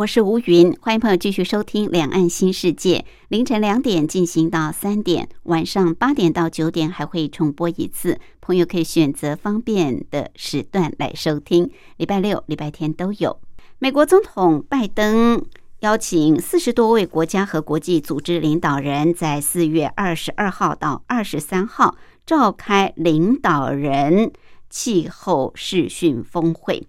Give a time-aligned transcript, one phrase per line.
[0.00, 11.70] 我是吴云，欢迎朋友继续收听《两岸新世界》，凌晨两点进行到三点，晚上八点到九点还会重播一次，朋友可以选择方便的时段来收听。
[11.98, 13.38] 礼拜六、礼拜天都有。
[13.78, 15.44] 美国总统拜登
[15.80, 21.94] 邀请四十多位国家和国际组织领导人，在四月二十二号到二十三号
[22.24, 24.32] 召开领导人
[24.70, 26.86] 气候视讯峰会。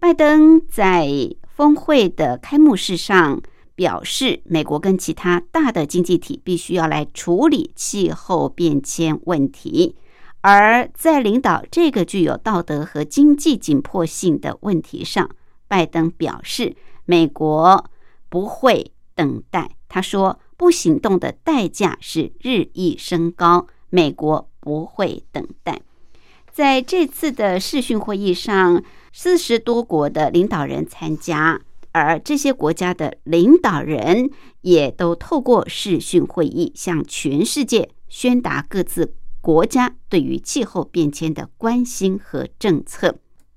[0.00, 1.06] 拜登在
[1.54, 3.42] 峰会的开幕式上
[3.74, 9.94] 表示，美国跟其他大的经济体必须要来处理气候变迁问题，
[10.40, 15.28] 而在领导这个具有道德和经济紧迫性的问题上，
[15.68, 17.84] 拜登表示，美国
[18.30, 19.72] 不会等待。
[19.88, 25.82] 他说，不行动的代价是日益升高，美国不会等待。
[26.50, 28.82] 在这次的视讯会议上。
[29.12, 31.60] 四十多国的领导人参加，
[31.92, 34.30] 而这些国家的领导人
[34.62, 43.16] 也都透过视讯会议向全世界宣达各自国家对于气候变迁的关心和政策。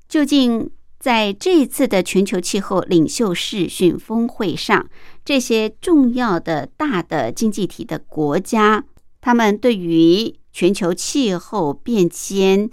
[0.09, 4.90] 究竟在这一次的全球气候领袖视讯峰会上，
[5.23, 8.84] 这些重要的大的经济体的国家，
[9.22, 12.69] 他们对于全球气候变迁？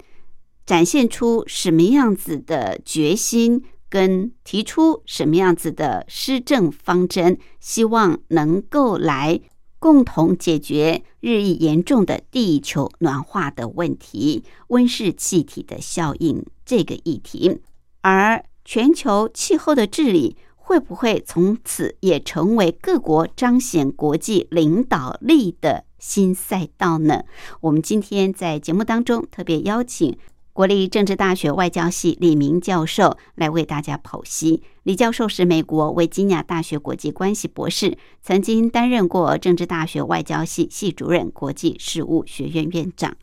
[0.65, 9.41] 展现出什么样子的决心，跟提出什么样子的施政方针，希望能够来
[9.77, 17.59] 共同解决日益严重的地球暖化的问题、温室气体的效应这个议题。
[18.01, 27.25] 而全球气候的治理会不会从此也成为各国彰显国际领导力的新赛道呢？
[27.59, 30.17] 我们今天在节目当中特别邀请。
[30.53, 34.61] 国立政治大学外交系李明教授来为大家剖析。
[34.83, 43.15] 李教授是美国维吉尼亚大学国际关系博士，曾经担任过政治大学外交系系主任、国际事务学院院长。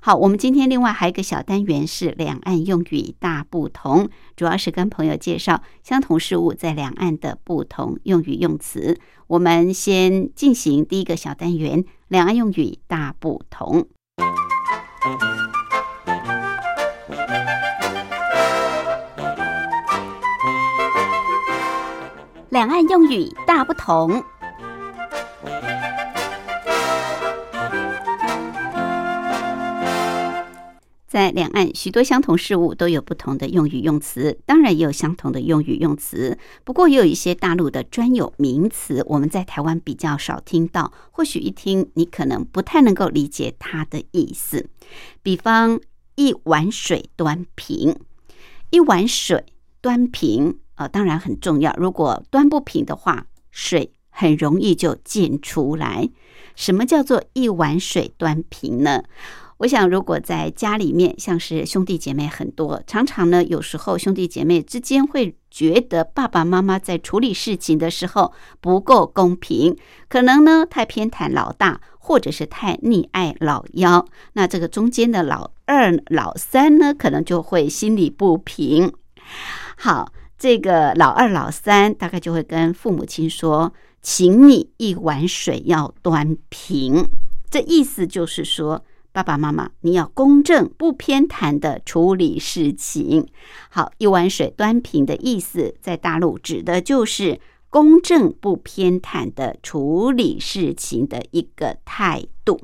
[0.00, 8.98] 好，我们今天另外还有一个小单元是两岸用语大不同，主要是跟朋友介绍相同事物在两岸的不同用语用词。
[9.26, 13.86] 我们先进行第一个小单元：两岸用语大不同。
[22.50, 24.24] 两岸用语大不同，
[31.06, 36.38] 在两岸许多相同事物都有不同的用语用词，当然也有相同的用语用词。
[36.64, 44.70] 不过也有一些大陆的专有名词，我们在台湾比较少听到，或许一听你可能不太能够理解它的意思。
[45.22, 45.78] 比方
[46.14, 47.94] 一碗水端平，
[48.70, 49.44] 一碗水
[49.82, 50.60] 端平。
[50.78, 51.74] 呃，当然很重要。
[51.76, 56.08] 如果端不平的话，水很容易就溅出来。
[56.54, 59.02] 什么叫做一碗水端平呢？
[59.58, 69.76] 我想，如果在家里面，像是兄弟姐妹很多，常常呢，有时候兄弟姐妹之间会觉得爸爸妈妈在处理事情的时候不够公平，
[70.08, 74.06] 可能呢太偏袒老大，或者是太溺爱老幺。
[74.34, 78.92] 那这个中间的老二、老三呢，可能就会心里不平。
[79.76, 80.12] 好。
[80.38, 87.08] 这个老二、老三大概就会跟父母亲说：“请你一碗水要端平。”
[87.50, 93.26] 这意思就是说，爸爸妈妈你要公正不偏袒的处理事情。
[93.68, 102.60] 好，一碗水端平的意思，在大陆指的就是公正不偏袒的处理事情的一个态度。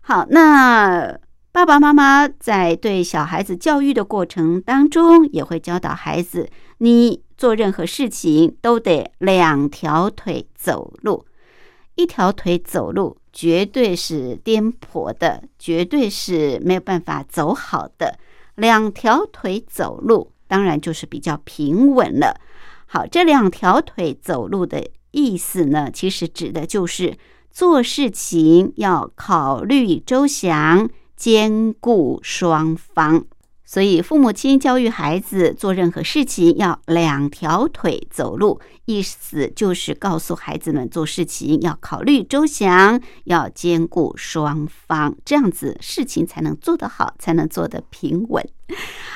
[0.00, 1.20] 好，那。
[1.52, 6.48] 爸爸妈妈在对小孩子教育的过程当中，也会教导孩子：
[6.82, 11.24] 你做任何事情都得两条腿走路，
[11.94, 18.18] 一条腿走路绝对是颠簸的，绝对是没有办法走好的。
[18.54, 22.40] 两条腿走路，当然就是比较平稳了。
[22.86, 27.16] 好，这两条腿走路的意思呢，其实指的就是
[27.50, 30.88] 做事情要考虑周详。
[31.16, 33.26] 兼顾双方。
[33.72, 48.44] 所以，父母亲教育孩子做任何事情要两条腿走路，意思就是告诉孩子们做事情要考虑周详，要兼顾双方，这样子事情才能做得好，才能做得平稳。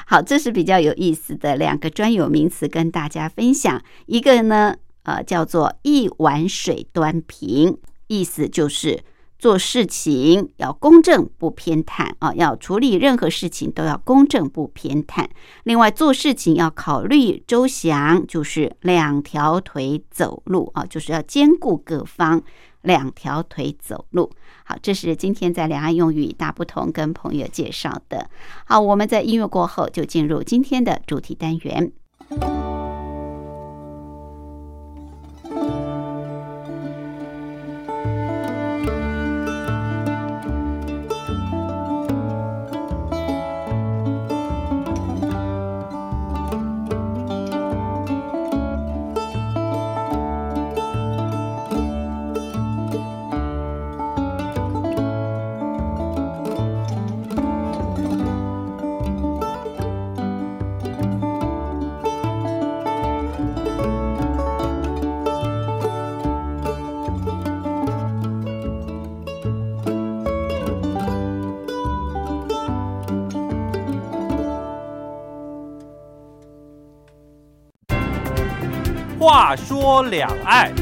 [0.06, 3.82] 好，这是比较有意思的两个专有名词跟大家分享。
[4.06, 9.02] 一个呢，呃，叫做一碗水端平，意思就是。
[9.44, 15.26] 做事情要公正不偏袒啊，要处理任何事情都要公正不偏袒。
[15.64, 22.42] 另外，做事情要考虑周详，就是两条腿走路啊，就是要兼顾各方，
[22.80, 24.30] 两条腿走路。
[24.64, 28.30] 好，这是今天在两岸用语大不同跟朋友介绍的。
[28.64, 31.92] 好，我们在音乐过后就进入今天的主题单元。
[80.10, 80.73] 两岸。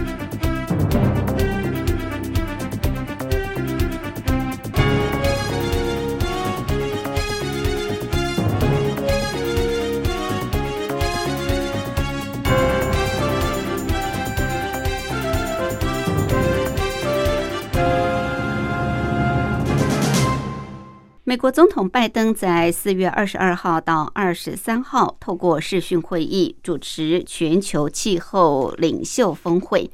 [21.32, 29.90] 美国总统拜登在四月二十二号到二十三号透过视讯会议主持全球气候领袖峰会。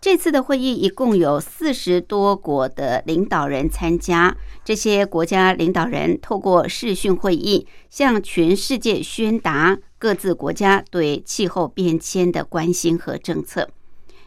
[0.00, 13.70] 这次的会议一共有四十多国的领导人参加，这些国家领导人透过视讯会议向全世界宣达各自国家对气候变迁的关心和政策，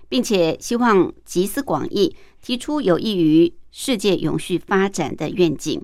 [0.08, 5.84] 并且希望集思广益，提出有益于世界永续发展的愿景。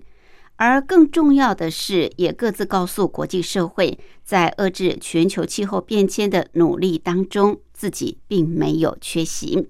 [0.60, 9.70] 而更重要的是，也各自告诉国际社会，在遏制全球气候变迁的努力当中，自己并没有缺席。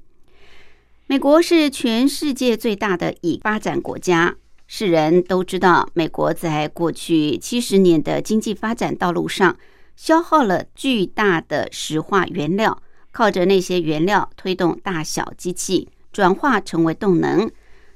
[1.06, 9.56] 美国是全世界最大的已发展国家，世人都知道，美国在过去七十年的经济发展道路上，
[9.96, 12.82] 消耗了巨大的石化原料，
[13.12, 17.48] 靠着那些原料推动大小机器转化成为动能。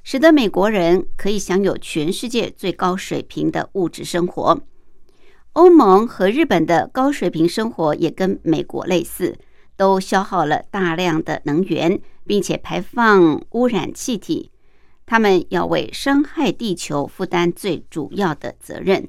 [0.04, 4.62] 使得美国人可以享有全世界最高水平的物质生活。
[5.54, 9.36] 欧盟和日本的高水平生活也跟美国类似，
[9.76, 14.50] 都消耗了大量的能源，并且排放污染气体。
[15.06, 19.08] 他们要为伤害地球负担最主要的责任。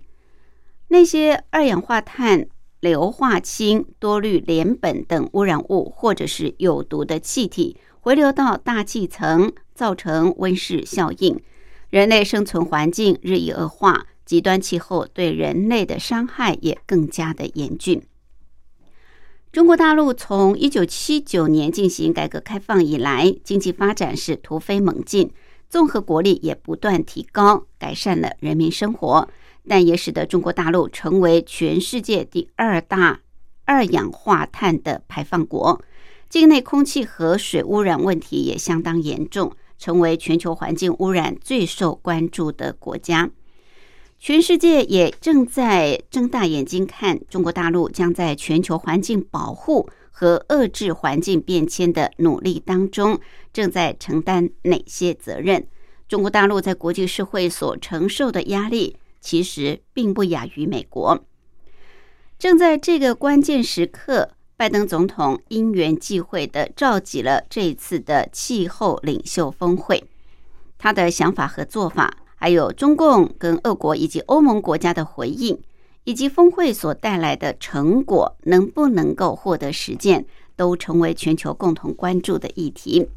[0.87, 2.47] 那些二氧化碳、
[2.79, 7.75] 硫化氢、多氯联苯等污染物，或者是有毒的气体。
[7.99, 11.39] 回流到大气层，造成温室效应，
[11.91, 18.01] 人类生存环境日益恶化，极端气候对人类的伤害也更加的严峻。
[19.51, 25.31] 中国大陆从一九七九年进行改革开放以来，经济发展是突飞猛进，
[25.69, 29.29] 综合国力也不断提高，改善了人民生活，
[29.67, 33.21] 但也使得中国大陆成为全世界第二大
[33.63, 35.81] 二氧化碳的排放国。
[36.27, 43.29] 境内空气和水污染问题也相当严重，成为全球环境污染最受关注的国家。
[44.17, 53.19] 全世界也正在睁大眼睛看中国大陆将在全球环境保护和遏制环境变迁的努力当中，
[53.51, 55.67] 正在承担哪些责任。
[56.07, 61.25] 中国大陆在国际社会所承受的压力，其实并不亚于美国。
[62.39, 64.34] 正在这个关键时刻。
[64.57, 70.01] 拜登总统因缘际会的召集了这一次的气候领袖峰会，
[70.77, 75.59] 他的想法和做法，还有中共跟俄国以及欧盟国家的回应，
[76.05, 83.09] 以及峰会所带来的成果能不能够获得实践，都成为全球共同关注的议题。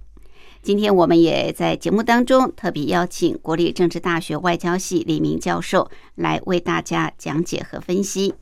[0.61, 8.35] 今天我们也在节目当中特别邀请国立政治大学外交系李明教授来为大家讲解和分析。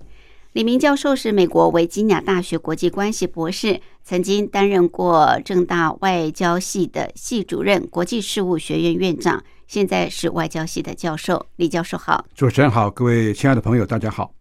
[0.57, 11.45] 李明教授是美国维吉尼亚大学国际关系博士，曾经担任过正大外交系的系主任、国际事务学院院长，现在是外交系的教授。
[11.57, 14.33] 李教授好，主持人好，各位亲爱的朋友，大家好。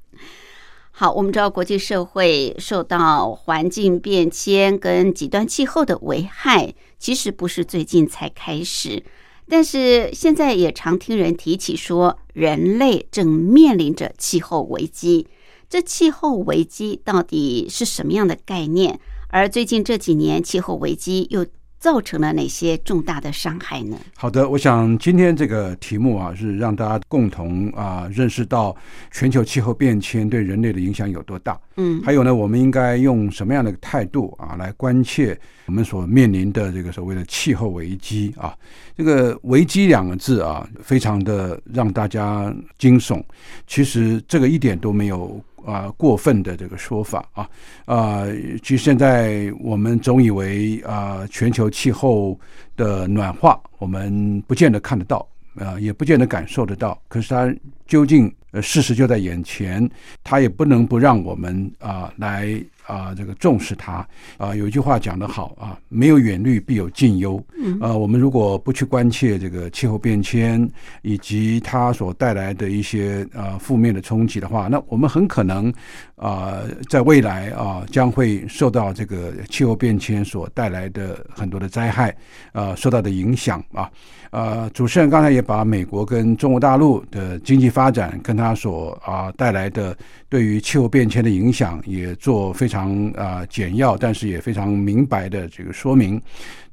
[0.91, 9.03] 好，我们知道国际社会受到环境变迁跟极端气候的危害，其实不是最近才开始，
[9.49, 15.27] 但是现在也常听人提起说，人类正面临着气候危机。
[15.75, 18.97] 这气候危机到底是什么样的概念？
[19.27, 21.45] 而最近这几年，气候危机又
[21.77, 23.97] 造成了哪些重大的伤害呢？
[24.15, 28.73] 好的，我想今天这个题目啊，是让大家共同啊认识到
[29.11, 31.59] 全球气候变迁对人类的影响有多大。
[31.75, 38.55] 嗯，还有呢，我们应该用什么样的态度啊来关切我们所面临的这个所谓的气候危机啊？
[38.95, 43.21] 这个“危机”两个字啊，非常的让大家惊悚。
[43.67, 45.37] 其实这个一点都没有。
[45.65, 47.49] 啊，过分的这个说法啊，
[47.85, 48.25] 啊，
[48.61, 52.39] 其实现在我们总以为啊，全球气候
[52.77, 57.01] 的暖化，我们不见得看得到，啊，也不见得感受得到。
[57.07, 57.53] 可是它
[57.87, 59.89] 究竟，呃，事实就在眼前，
[60.23, 62.63] 它也不能不让我们啊来。
[62.87, 67.43] 啊，这个重视它啊，有一句话讲得好啊，没有远虑，必有近忧。
[67.57, 70.69] 嗯，啊，我们如果不去关切这个气候变迁
[71.01, 75.73] 以及它所带来的一些啊负面的冲击的话，那我们很可能
[76.15, 82.15] 啊，在未来啊，将会受到这个气候变迁所带来的很多的灾害
[82.51, 83.89] 啊，受到的影响啊。
[84.31, 96.21] 呃，主持人刚才也把美国跟中国大陆的经济发展跟它所啊带来的对于气候变迁的影响也做非常常啊简要，但是也非常明白的这个说明。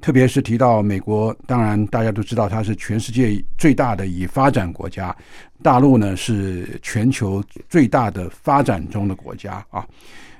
[0.00, 5.14] 特别是提到美国，当然大家都知道它是全世界最大的已发展国家，
[5.62, 9.86] 大陆呢是全球最大的发展中的国家啊。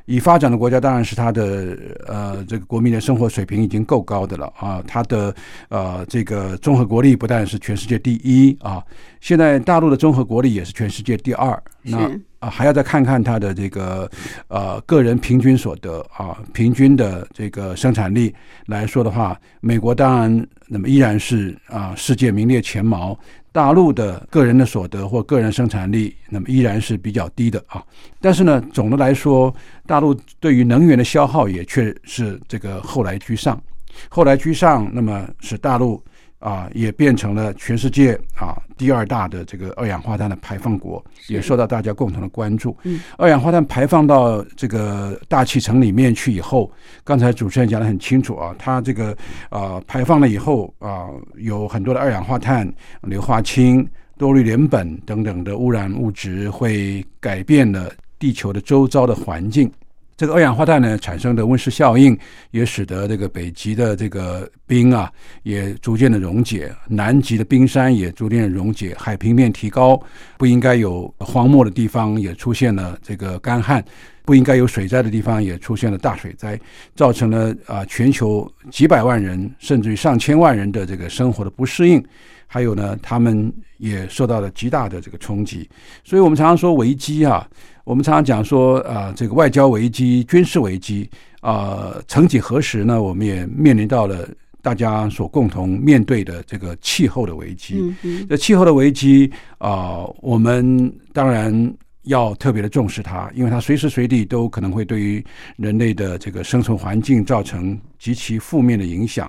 [0.07, 1.79] 已发展的国家当然是它的
[2.09, 5.33] 呃这个国民的生活水平已经够高的了啊，它的
[5.69, 8.83] 呃这个综合国力不但是全世界第一啊，
[9.21, 12.11] 现在大陆的综合国力也是全世界第二，那
[12.43, 14.11] 啊还要再看看它的这个
[14.49, 18.35] 呃个人平均所得啊，平均的这个生产力
[18.67, 23.17] 来说的话，美国当然那么依然是啊世界名列前茅。
[23.53, 27.85] 大陆的个人的所得或个人生产力，那么依然是比较低的啊。
[28.19, 29.55] 但是呢，总的来说，
[29.87, 33.63] 大陆对于能源的消耗也却是这个后来居上，
[34.09, 36.03] 后来居上，那么使大陆。
[36.43, 42.77] 啊，也变成了全世界啊第二大的这个二氧化碳的排放国，也受到大家共同的关注。
[42.83, 46.71] 嗯，二氧化碳排放到这个大气层里面去以后，
[47.05, 49.17] 刚才主持人讲的很清楚啊，它这个
[49.51, 51.07] 啊排放了以后啊，
[51.37, 52.69] 有很多的二氧化碳、
[53.03, 59.71] 硫化氢、多氯联苯等等的污染物质，会改变了地球的周遭的环境。
[60.17, 62.17] 这个二氧化碳呢产生的温室效应，
[62.51, 65.11] 也使得这个北极的这个冰啊，
[65.43, 70.01] 也逐渐的溶解；南极的冰山也逐渐的溶解，海平面提高，
[70.37, 73.85] 不应该有荒漠的地方也出现了这个干旱，
[74.25, 76.59] 不应该有水灾的地方也出现了大水灾，
[76.95, 82.05] 造成了啊全球几百万人甚至于上千万人的这个生活的不适应，
[82.53, 85.67] 还有呢，他们也受到了极大的这个冲击。
[86.05, 87.49] 所以我们常常说危机啊。
[87.85, 91.09] 我们常常讲说，啊，这个外交危机、军事危机，
[91.41, 93.03] 啊，曾几何时呢？
[93.03, 94.29] 我们也面临到了
[94.61, 97.93] 大家所共同面对的这个气候的危机。
[98.29, 105.25] 这气候的危机啊，我们当然要特别的重视它，因为它随时随地都可能会对于
[105.57, 109.29] 人类的这个生存环境造成极其负面的影响。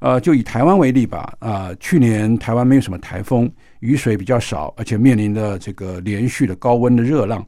[0.00, 3.50] 呃，就以台湾为例吧，啊，去年台湾没有什么台风。
[3.80, 7.44] 雨水比较少，而且面临的这个连续的高温的热浪，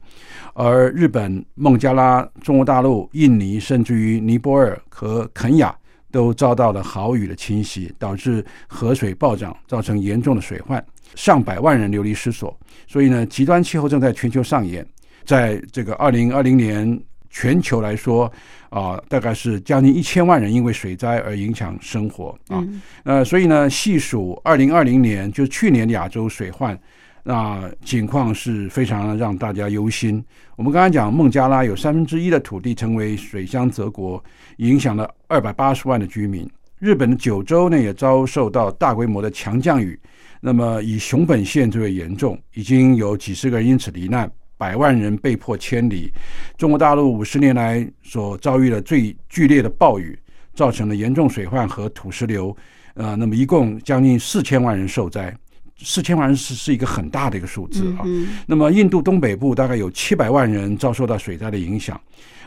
[0.53, 5.73] 而日本、孟加拉、中国大陆、印尼，甚至于尼泊尔和肯亚
[6.11, 12.53] 都遭到了豪雨的侵袭，导致河水暴涨，造成严重的水患，上百万人流离失所。
[12.85, 14.85] 所以呢，极端气候正在全球上演，
[15.23, 17.01] 在这个二零二零年。
[17.35, 18.31] 全球来说，
[18.69, 22.65] 啊，大概是将近一千万人因为水灾而影响生活啊。
[23.03, 26.79] 呃，所以呢，细数二零二零年，就去年亚洲水患，
[27.23, 30.23] 那情况是非常让大家忧心。
[30.55, 34.23] 我们刚才讲，孟加拉有三分之一的土地成为水乡泽国，
[34.59, 36.49] 影响了二百八十万的居民。
[36.79, 39.99] 日本的九州呢，也遭受到大规模的强降雨，
[40.39, 44.31] 那么以熊本县最为严重，已经有几十个人因此罹难。
[44.57, 46.11] 百万人被迫迁离，
[46.57, 50.17] 中国大陆五十年来所遭遇的最剧烈的暴雨，
[50.53, 52.55] 造成了严重水患和土石流，
[52.93, 55.35] 呃，那么一共将近四千万人受灾，
[55.77, 58.03] 四千万人是是一个很大的一个数字啊。
[58.05, 58.37] 嗯。
[58.47, 61.99] 那么印度东北部大概有七百万人遭受到水灾的影响，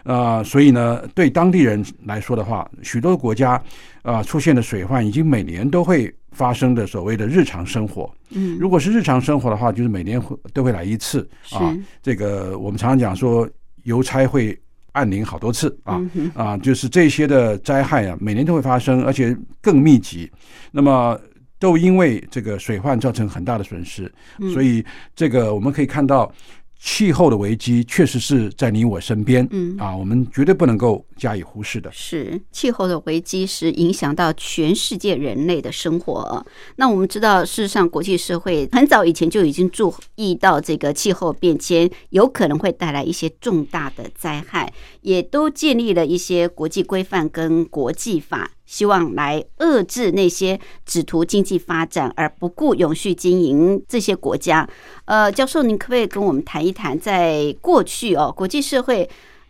[0.08, 3.62] 啊、所以呢，对当地人来说的话，许多国家
[4.02, 8.10] 啊、出现的水患已经每年都会发生的所谓的日常生活。
[8.30, 11.80] 嗯，如果是日常生活的话，就是每年会都会来一次啊是。
[12.02, 13.46] 这个我们常常讲说，
[13.84, 14.58] 邮差会
[14.92, 16.00] 按铃好多次啊。
[16.14, 20.30] 嗯啊，就是这些的灾害啊，每年都会发生，而且更密集。
[20.70, 21.20] 那么
[21.58, 24.82] 都因为这个水患造成很大的损失，嗯所以
[25.14, 26.32] 这个我们可以看到，
[26.80, 29.46] 气候的危机确实是在你我身边。
[29.50, 31.90] 嗯啊，我们绝对不能够加以忽视的。
[31.92, 36.46] 是气候的危机是影响到全世界人类的生活。
[36.76, 48.52] 那我们知道，事实上国际社会很早以前就已经注意到这个气候变迁有可能会带来一些重大的灾害，也都建立了一些国际规范跟国际法。
[48.68, 54.68] 希望来遏制那些只图经济发展而不顾永续经营这些国家。
[55.06, 59.08] 呃，教授，您可不可以跟我们谈一谈，在过去哦，国际社会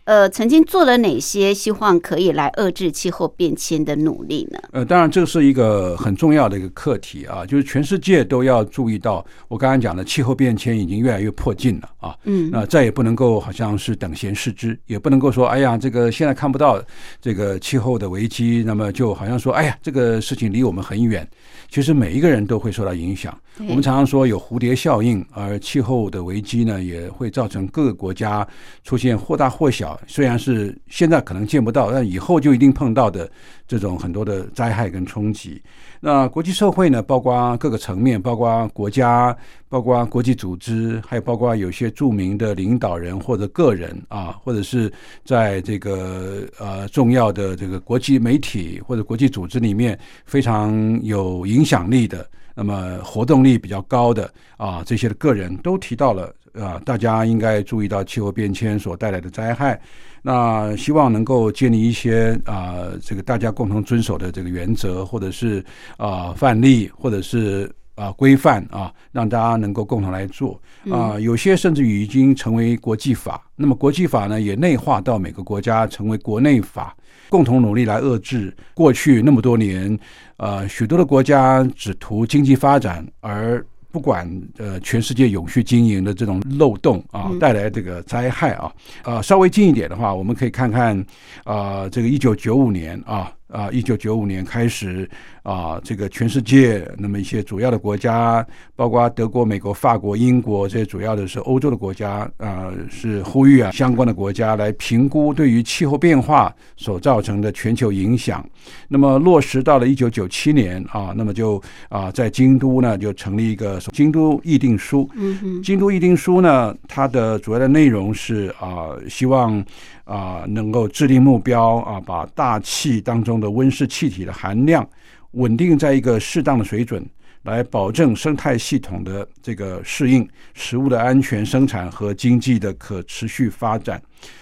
[0.09, 4.59] 呃，曾经做了哪些希望可以来遏制气候变迁的努力呢？
[4.71, 12.15] 呃，当然这是一个很重要的一个课题啊，就是全世界都要注意到，我刚刚讲的气候变迁已经越来越迫近了啊。
[12.23, 16.81] 嗯那再也不能够好像是等闲视之，也不能够说，哎呀，这个现在看不到
[17.21, 21.27] 这个气候的危机，那么就好像说，哎呀，这个事情离我们很远。
[21.69, 23.37] 其实每一个人都会受到影响。
[23.67, 28.47] 我们常常说有蝴蝶效应，而气候的危机呢，也会造成各个国家
[28.85, 33.29] 出现或大或小，虽然是现在可能见不到，但以后就一定碰到的
[33.67, 35.61] 这种很多的灾害跟冲击。
[35.99, 39.35] 那国际社会呢，包括各个层面，包括国家，
[39.67, 44.89] 包括国际组织，还有包括有些著名的领导人或者个人啊，或者是
[45.25, 52.25] 在这个呃重要的这个国际媒体或者国际组织里面非常有影响力的，
[52.59, 59.79] 那么活动力比较高的啊这些的个人都提到了啊，大家应该注意到气候变迁所带来的灾害。
[60.21, 65.63] 那希望能够建立一些啊、这个大家共同遵守的这个原则，或者是
[65.95, 73.41] 啊、范例，或者是啊、规范啊，让大家能够共同来做啊、有些甚至于已经成为国际法。
[73.55, 76.95] 那么国际法呢，也内化到每个国家，成为国内法，
[77.29, 79.99] 共同努力来遏制过去那么多年，
[80.37, 83.65] 呃，许多的国家只图经济发展而。
[83.91, 88.71] 不管呃全世界永续经营的这种漏洞啊，带来这个灾害啊，
[89.03, 90.95] 呃，稍微近一点的话，我们可以看看
[91.43, 95.09] 啊、这个一九九五年啊啊，一九九五年开始
[95.43, 108.47] 啊，这个全世界那么一些主要的国家，包括德国、美国、法国、英国这些主要的是欧洲的国家啊，是呼吁啊相关的国家来评估对于气候变化所造成的全球影响。
[108.87, 115.09] 那么落实到了一九九七年啊，那么就啊在京都呢就成立一个京都议定书。
[115.15, 119.63] 嗯哼，京都议定书呢，它的主要的内容是啊，希望
[120.09, 124.87] 啊能够制定目标啊，把大气当中的温室气体的含量
[125.33, 127.05] 稳定在一个适当的水准，
[127.43, 134.01] 来保证生态系统的这个适应、食物的安全生产和经济的可持续发展。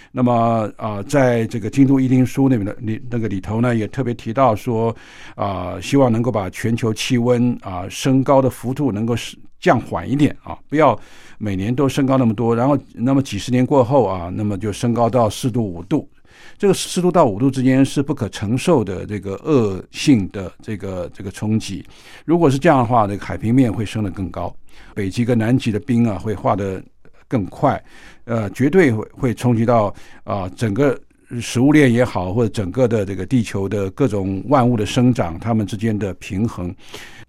[0.10, 4.96] 那么啊、在这个京都议定书那边的里那个里头呢，也特别提到说，
[5.36, 10.98] 啊、希望能够把全球气温啊、升高的幅度能够是降缓一点啊，不要
[11.38, 16.10] 每年都升高那么多，然后那么几十年过后啊，那么就升高到四度五度。
[16.58, 21.84] 这个四度到五度之间是不可承受的这个恶性的这个这个冲击。
[22.26, 24.56] 如果是这样的话，这个海平面会升得更高，
[24.94, 26.82] 北极跟南极的冰啊会化得
[27.28, 27.84] 更快，
[28.26, 29.94] 呃，绝对会会冲击到
[30.24, 30.98] 啊、整个
[31.42, 36.74] 食物链也好，或者整个的这个地球的各种万物的生长，它们之间的平衡。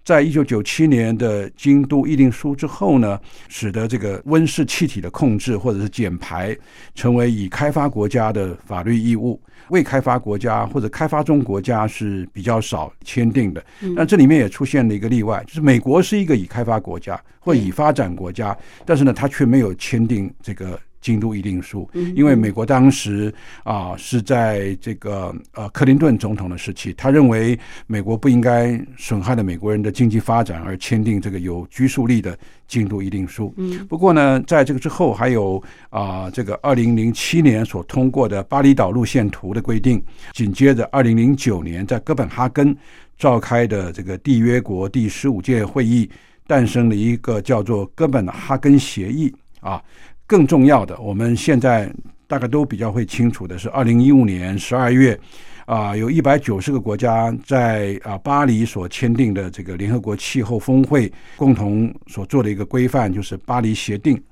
[0.05, 6.57] 在一九九七年的京都议定书之后呢，使得这个温室气体的控制或者是减排
[6.95, 13.63] 成为已开发国家的法律义务，未开发国家或者开发中国家是比较少签订的。
[13.95, 18.57] 那这里面也出现了一个例外，就是美国是一个已开发国家或已发展国家，
[18.87, 20.79] 但是呢，它却没有签订这个。
[21.01, 23.33] 京都议定书，因为美国当时
[23.63, 33.55] 啊是在这个呃克林顿总统的时期，他认为美国不应该损害了美国人的经济发展而签订这个有拘束力的京都议定书。
[33.57, 42.77] 嗯，不过呢，在这个之后还有啊这个二零零七年所通过的巴厘岛路线图的规定，紧接着二零零九年在哥本哈根
[43.17, 46.11] 召开的这个缔约国第十五届会议，
[46.47, 49.83] 诞生了一个叫做哥本哈根协议啊。
[50.29, 51.91] 更重要的，我们现在
[52.27, 55.19] 大概都比较会清楚的是，二零一五年十二月
[55.65, 64.23] 啊，有一百九十个国家在啊巴黎所签订的这个联合国气候峰会共同所做的一个规范，就是巴黎协定。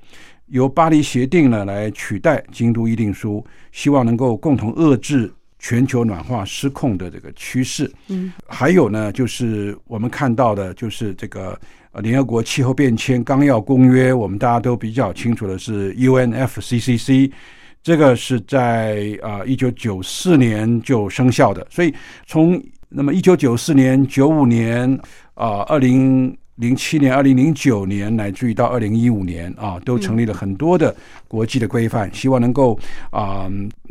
[0.48, 7.90] 由巴黎协定呢来取代京都议定书，希望能够共同遏制全球暖化失控的这个趋势。
[8.08, 11.58] 嗯，还有呢，就是我们看到的，就是这个
[11.96, 17.32] 呃联合国气候变迁纲要公约，我们大家都比较清楚的是 UNFCCC，
[17.82, 21.94] 这个是在啊一九九四年就生效的，所以
[22.26, 24.92] 从那么一九九四年、九五年
[25.34, 26.36] 啊二零。
[26.58, 30.96] 零七年、二零零九年，乃至于到二零一五年啊，都成立了很多的
[31.28, 32.80] 国际的规范，希望能够
[33.10, 33.46] 啊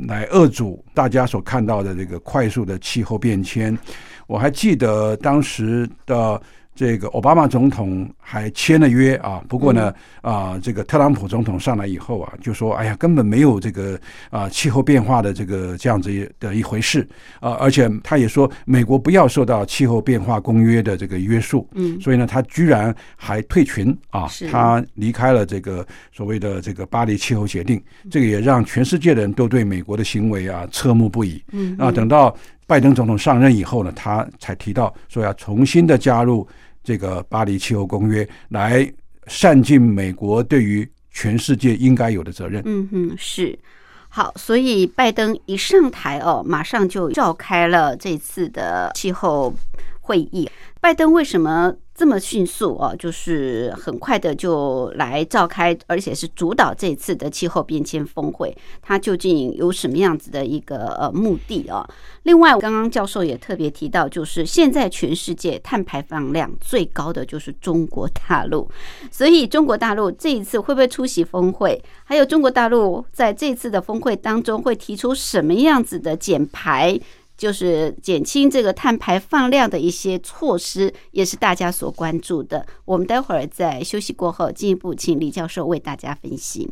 [0.07, 3.77] 来遏阻大家所看到的这个快速的气候变迁。
[4.25, 6.41] 我还记得当时的。
[6.75, 13.97] 这个奥巴马总统还签了约啊，不过呢，啊，这个特朗普总统上来以后啊，就说，哎呀，根本没有这个
[14.29, 17.07] 啊气候变化的这个这样子的一回事
[17.39, 32.35] 啊，而且他也说，美国不要受到气候变化公约的这个约束，嗯，所以呢，他居然还退群啊，他离开了这个所谓的这个巴黎气候协定，这个也让全世界的人都对美国的行为啊侧目不已，嗯，啊，等到
[32.67, 36.47] 拜登总统上任以后呢，他才提到说要重新的加入。
[36.87, 38.87] 这个巴黎气候公约来
[39.25, 42.61] 善尽美国对于全世界应该有的责任。
[42.63, 43.57] 嗯哼，是
[44.07, 49.51] 好，所以拜登一上台哦，马上就召开了这次的气候
[50.01, 50.47] 会议。
[50.79, 51.73] 拜登为什么？
[51.95, 58.55] 这么迅速哦，就是很快的就来召开，而且是主导这次的气候变迁峰会。
[58.81, 61.87] 它究竟有什么样子的一个呃目的啊？
[62.23, 68.69] 另外，刚刚教授也特别提到，就是现在全世界碳排放量最高的就是中国大陆，
[69.09, 71.81] 所以中国大陆这一次会不会出席峰会？
[72.03, 76.99] 还有中国大陆在这次的峰会当中会提出什么样子的减排？
[77.37, 82.65] 就是减轻这个碳排放量的一些措施，也是大家所关注的。
[82.85, 86.71] 我们待会儿在休息过后，进一步请李教授为大家分析。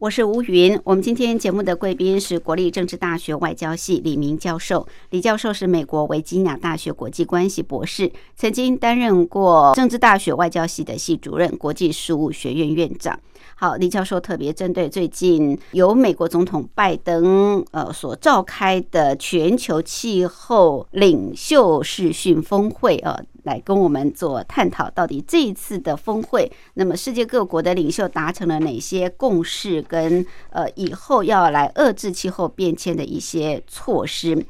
[0.00, 0.80] 我是吴云。
[0.84, 4.86] 我们今天节目的贵宾是国立政治大学外交系李明教授。
[5.10, 13.18] 李教授是美国维吉尼亚大学国际关系博士，曾经担任过政治大学外交系的系主任、国际事务学院院长。
[13.60, 34.46] 好，李教授特别针对最近由美国总统拜登呃所召开的全球气候领袖视讯峰会呃，来跟我们做探讨，到底这一次的峰会，那么世界各国的领袖达成了哪些共识，跟呃以后要来遏制气候变迁的一些措施。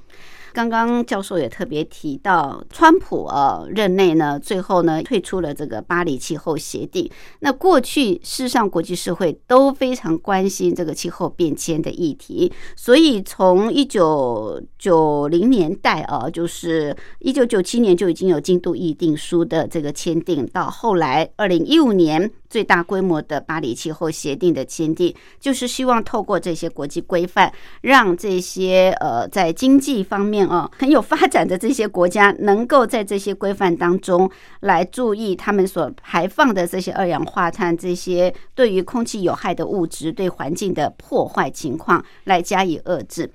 [0.59, 7.09] 刚刚教授也特别提到，川普啊任内呢，最后呢退出了这个巴黎气候协定。
[7.39, 22.29] 那过去事实上国际社会都非常关心这个气候变迁的议题，所以从一九九零年代啊，就是一九九七年就已经有京都议定书的这个签订，到后来二零一五年。
[22.51, 34.31] 最大规模的巴黎气候协定的签订，就是希望透过这些国际规范，让这些呃在经济方面哦很有发展的这些国家，能够在这些规范当中
[34.61, 43.31] 来注意他们所排放的这些二氧化碳，这些对于空气有害的物质对环境的破坏情况来加以遏制。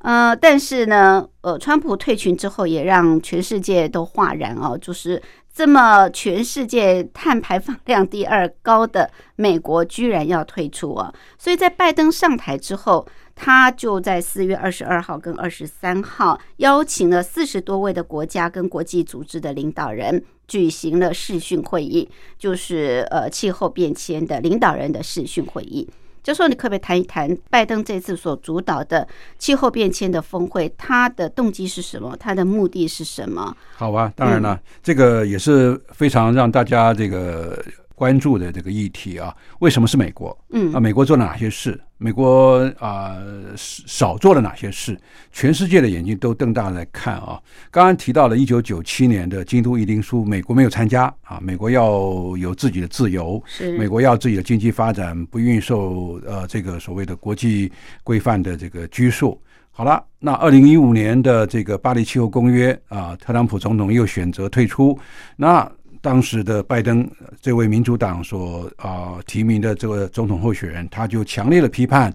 [0.00, 5.20] 呃，但是呢，呃，川普退群之后，也让全世界都哗然哦，就是
[5.52, 11.12] 这么全世界碳排放量第二高的美国，居然要退出啊！
[11.36, 13.04] 所以在拜登上台之后，
[13.38, 25.88] 他就在四月二十二号跟二十三号邀请了四十多位的国家跟国际组织的领导人举行了视讯会议，就是呃气候变迁的领导人的视讯会议。
[26.20, 29.06] 就说你可不可以谈一谈拜登这次所主导的
[29.38, 32.14] 气候变迁的峰会，他的动机是什么？
[32.18, 33.56] 他的目的是什么？
[33.76, 37.64] 好吧，当然了，这个也是非常让大家这个。
[37.98, 40.36] 关注的这个议题啊，为什么是美国？
[40.50, 41.78] 嗯啊，美国做了哪些事？
[42.00, 43.16] 美国啊
[43.56, 44.96] 少做了哪些事？
[45.32, 47.42] 全世界的眼睛都瞪大来看啊！
[47.72, 51.40] 刚刚提到了一九九七年的京都议定书，美国没有参加啊。
[51.42, 57.72] 美国要有自己的自由，是美国要自己的经济发展，不愿意受呃这个所谓的国际
[58.04, 59.36] 规范的这个拘束。
[59.72, 64.96] 好了，那二零一五年的这个巴黎气候公约啊，特朗普总统又选择退出，
[65.36, 65.68] 那。
[66.00, 67.08] 当时的拜登
[67.40, 72.12] 这位民主党所啊提名的这个总统候选人，他就强烈的批判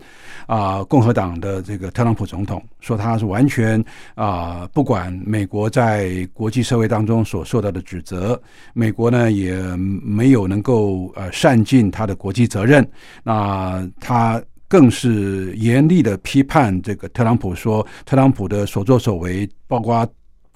[0.47, 3.83] 啊共和党的这个特朗普总统，说他是完全
[4.15, 8.41] 啊不管美国在国际社会当中所受到的指责，
[8.73, 12.87] 美国呢也没有能够呃善尽他的国际责任。
[13.23, 20.07] 那他更是严厉的批判这个特朗普，说特朗普的所作所为，包括。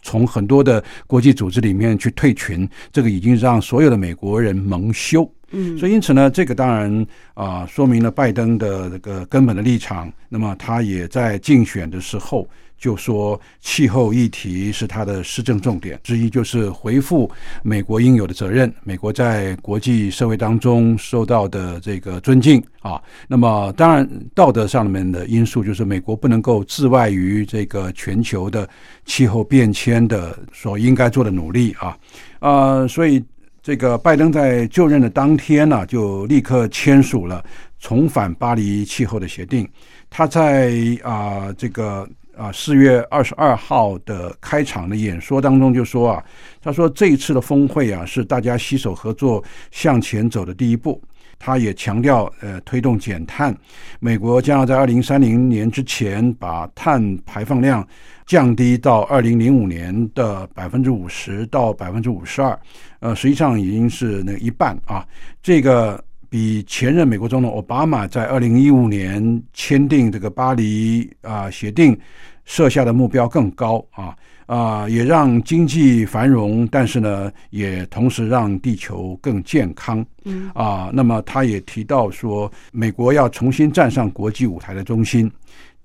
[0.07, 5.29] 从很多的国际组织里面去退群，这个已经让所有的美国人蒙羞。
[5.51, 10.09] 嗯，所以因此呢，这个当然啊，说明了拜登的这个根本的立场。
[10.29, 17.29] 那么他也在竞选的时候就说，气候议题是他的施政重点之一，就是回复
[17.63, 23.01] 美国应有的责任，美国在国际社会当中受到的这个尊敬啊。
[23.27, 28.67] 那么当然道德上面的因素，就是美国不能够自外于这个全球的
[29.05, 31.97] 气候变迁的所应该做的努力啊
[32.39, 33.23] 啊，所以。
[33.63, 37.43] 这个拜登在就任的当天呢，就立刻签署了
[37.79, 39.67] 重返巴黎气候的协定。
[40.09, 40.71] 他在
[41.03, 42.07] 啊这个
[42.37, 46.23] 啊四月二十二号的开场的演说当中就说啊，
[46.61, 51.01] 他说这一次的峰会啊是大家携手合作向前走的第一步。
[51.39, 53.55] 他也强调，呃，推动减碳，
[53.99, 57.87] 美国将要在二零三零年之前把碳排放量
[58.25, 62.59] 降低到二零零五年的百分之五十到百分之五十二，
[63.01, 65.05] 呃，实际上已经是那一半啊。
[65.43, 71.97] 这个比前任美国总统奥巴马在二零一五年签订这个巴黎啊协定
[72.45, 74.15] 设下的目标更高啊。
[74.47, 80.05] 啊，也让经济繁荣，但是呢，也同时让地球更健康。
[80.23, 85.29] 嗯啊，那么他也提到说，美国要重新站上国际舞台的中心，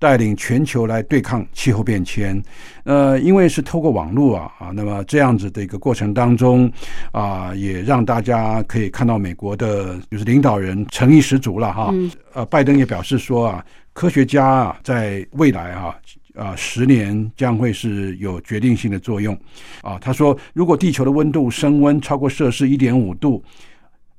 [0.03, 2.43] 带领全球来对抗气候变迁。
[2.83, 6.69] 呃，因为是透过网络啊啊，那么这样子的一个过程当中
[7.13, 11.93] 啊，也让大家可以看到美国的就是领导人诚意十足了哈。
[12.33, 15.95] 呃，拜登也表示说啊，科学家啊，在未来啊。
[16.35, 19.37] 啊，十年将会是有决定性的作用。
[19.83, 23.43] 啊，他说，如果地球的温度升温超过摄氏一点五度，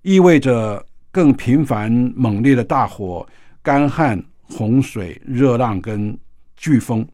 [0.02, 3.26] 意味着更频繁、猛烈的大火、
[3.62, 6.16] 干旱、洪水、热浪跟
[6.58, 7.06] 飓风。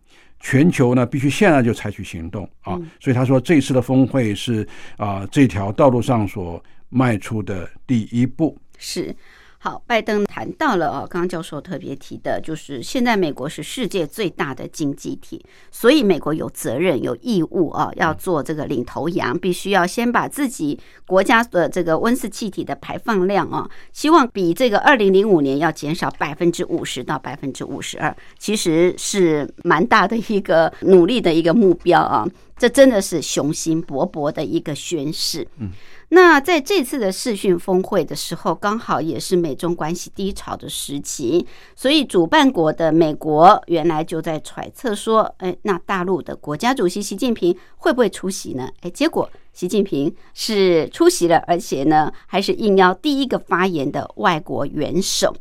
[0.43, 2.81] 全球呢必须现在就采取行动啊。
[2.99, 4.67] 所以他说，这次的峰会是
[4.97, 8.57] 啊这条道路上所迈出的第一步。
[8.79, 9.15] 是。
[9.63, 35.47] 好，拜登谈到了哦，刚刚教授特别提的，就是现在美国是世界最大的经济体，所以美国有责任、有义务啊，要做这个领头羊，必须要先把自己国家的这个温室气体的排放量啊，希望比这个二零零五年要减少百分之五十到百分之五十二，其实是蛮大的一个努力的一个目标啊，这真的是雄心勃勃的一个宣誓。
[35.59, 35.71] 嗯。
[36.13, 41.47] 那在这次的视讯峰会的时候，刚好也是美中关系低潮的时期，
[41.77, 48.69] 所以主办国的美国原来就在揣测说，哎，那大陆的国家主席习近平会不会出席呢？
[48.81, 55.33] 哎，结果习近平是出席了，而且呢，还是应邀第一个发言的外国元首。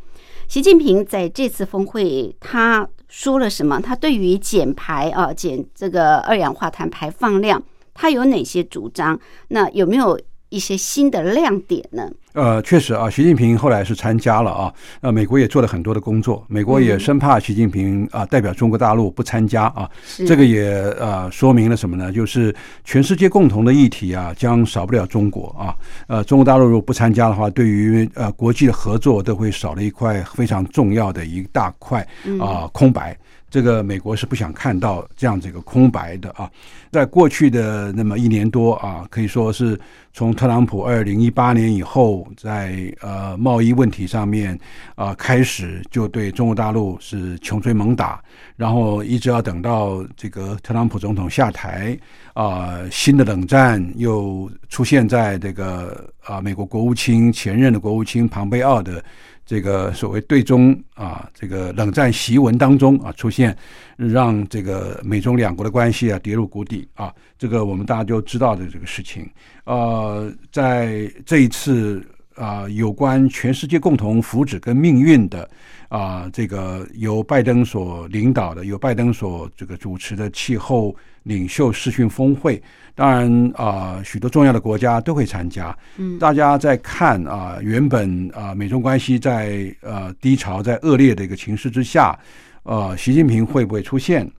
[0.48, 3.80] 习近平在这次峰会他说了什么？
[3.82, 7.60] 他对于减排啊，减这个二氧化碳排放量，
[7.96, 9.20] 他有哪些主张？
[9.48, 10.20] 那有没有？
[10.50, 12.10] 一些新的亮点呢？
[12.34, 19.90] 呃，确实啊，习近平后来是参加了啊，呃美国也做了很多的工作，美国也生怕习近平啊代表中国大陆不参加啊，
[20.28, 22.12] 这个也呃说明了什么呢？
[22.12, 25.76] 就是全世界共同的议题啊，将少不了中国啊，
[26.08, 32.08] 呃，中国大陆如果不参加的话，对于呃国际的合作都会少了一块非常重要的一大块
[32.40, 33.18] 啊空白。
[33.50, 36.50] 这个美国是不想看到这样子一个空白的啊，
[36.92, 39.80] 在过去的那么一年多啊，可以说是
[40.14, 44.58] 从特朗普二零一八年以后，在呃贸易问题上面
[44.96, 48.22] 啊开始就对中国大陆是穷追猛打，
[48.56, 51.98] 然后一直要等到这个特朗普总统下台
[52.34, 59.04] 啊，新的冷战又出现在这个啊美国国务卿前任的国务卿庞贝奥的。
[59.50, 63.58] 这个所谓对中啊，这个冷战檄文当中啊出现，
[63.98, 69.28] 让这个美中两国的关系啊跌入谷底啊，这个我们大家都知道的这个事情。
[69.64, 72.06] 呃，在这一次
[72.40, 75.50] 啊，有关全世界共同福祉跟命运的
[75.90, 82.62] 啊，这个由拜登所领导的、由拜登所这个主持的气候领袖视讯峰会。
[82.96, 85.78] 当然啊，许多重要的国家都会参加。
[85.98, 92.18] 嗯，大家在看啊，原本啊，美中关系在呃低潮、在恶劣的一个情势之下，
[92.64, 94.30] 呃，习近平会不会出现？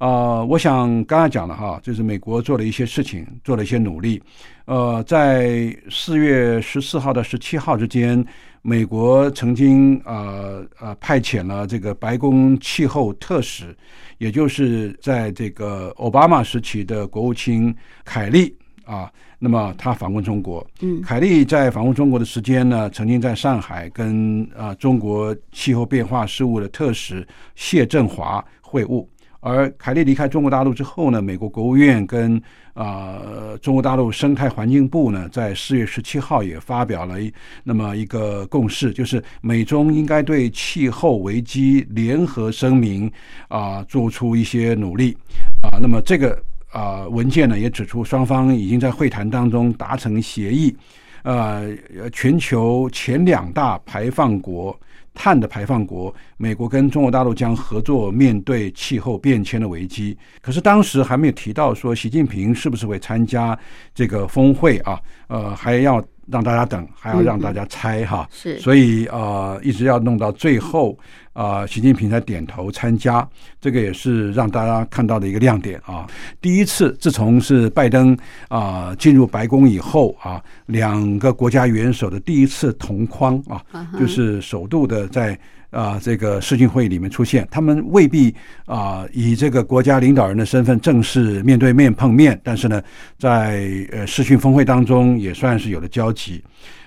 [0.00, 4.20] 啊，我想刚才讲了哈，就是美国做了一些事情，做了一些努力。
[4.64, 8.24] 呃，在四月十四号到十七号之间，
[8.62, 13.76] 美国曾经呃呃派遣了这个白宫气候特使。
[14.16, 20.66] 也就是在这个奥巴马时期的国务卿凯利啊，那么他访问中国。
[20.80, 29.06] 嗯，凯利在访问中国的时间呢，曾经在上海跟啊中国气候变化事务的特使谢振华会晤。
[29.40, 32.40] 而凯利离开中国大陆之后呢，美国国务院跟
[32.74, 33.18] 啊
[33.62, 37.32] 中国大陆生态环境部呢，在四月十七号也发表了一
[37.64, 43.10] 那么一个共识，就是美中应该对气候危机联合声明
[43.48, 45.16] 啊做出一些努力
[45.62, 45.78] 啊。
[45.80, 46.38] 那么这个
[46.70, 50.76] 啊文件呢也指出，双方已经在会谈当中达成协议，
[51.22, 51.74] 呃，
[52.12, 54.78] 全球前两大排放国。
[55.14, 60.16] 碳的排放国，美国跟中国大陆将合作面对气候变迁的危机。
[60.40, 63.58] 可是当时还没有提到说习近平是不是会参加
[63.94, 65.00] 这个峰会啊？
[65.28, 68.28] 呃，还要让大家等，还要让大家猜哈。
[68.32, 70.98] 是，所以呃，一直要弄到最后。
[71.32, 73.26] 啊，习近平才点头参加，
[73.60, 76.06] 这个也是让大家看到的一个亮点啊。
[76.40, 78.16] 第一次，自从是拜登
[78.48, 83.62] 啊进入白宫以后啊，两个国家元首的第一次同框啊，
[83.98, 85.38] 就是首度的在
[85.70, 87.46] 啊这个视讯会议里面出现。
[87.48, 88.34] 他们未必
[88.66, 92.82] 啊以这个国家领导人的身份正式面对面碰面，但是呢，
[93.16, 96.42] 在呃视讯峰会当中也算是有了交集。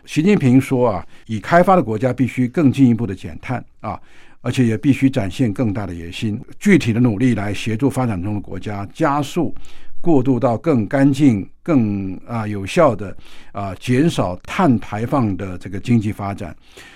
[0.05, 3.97] 习近平说啊，已开发的国家必须更进一步的减碳啊。
[4.43, 9.55] 而且也必须展现更大的野心，具体的努力来协助发展中的国家加速
[10.01, 13.15] 过渡到更干净、更啊有效的
[13.53, 16.53] 啊减少碳排放的这个经济发展。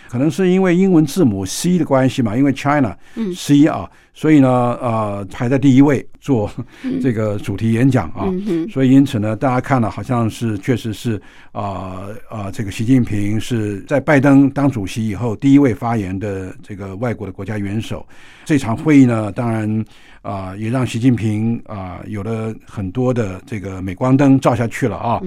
[0.09, 2.95] 可能是因为英文字母 C 的关系嘛，因为 China
[3.35, 4.49] C 啊，所以呢，
[4.81, 6.49] 呃，排在第一位做
[7.01, 8.27] 这个主题演讲啊，
[8.69, 18.05] 所以因此呢，大家看了好像是确实是啊啊，这个习近平是在拜登当主席以后第一位发言的这个外国的国家元首。
[18.45, 19.85] 这场会议呢，当然
[20.21, 25.21] 啊，也让习近平啊有了很多的这个镁光灯照下去了啊。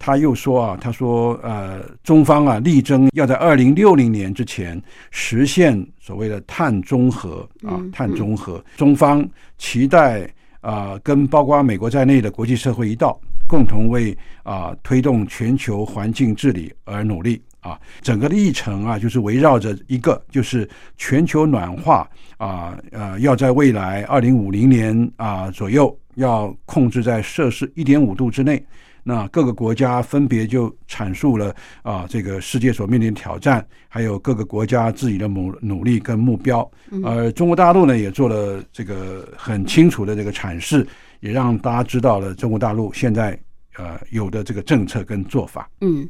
[0.00, 8.64] 他又说啊，他说呃，中方啊力争要在二零六零年之前实现所谓的碳中和啊，碳中和。
[8.78, 9.22] 中方
[9.58, 10.26] 期待
[10.62, 17.78] 啊，跟包括美国在内的国际社会一道，共同为啊推动全球环境治理而努力啊。
[18.00, 28.64] 整个的议程啊，就是围绕着一个，就是全球暖化啊，呃，要在未来二零五零年啊左右，要控制在摄氏一点五度之内。
[29.10, 31.52] 那各个国家分别就阐述了
[31.82, 36.70] 啊，这个世界所面临的挑战，还有各个国家自己的努努力跟目标。
[37.02, 40.86] 而中国大陆呢，也做了这个很清楚的这个阐释，
[41.18, 43.36] 也让大家知道了中国大陆现在
[43.76, 45.68] 呃有的这个政策跟做法。
[45.80, 46.08] 嗯，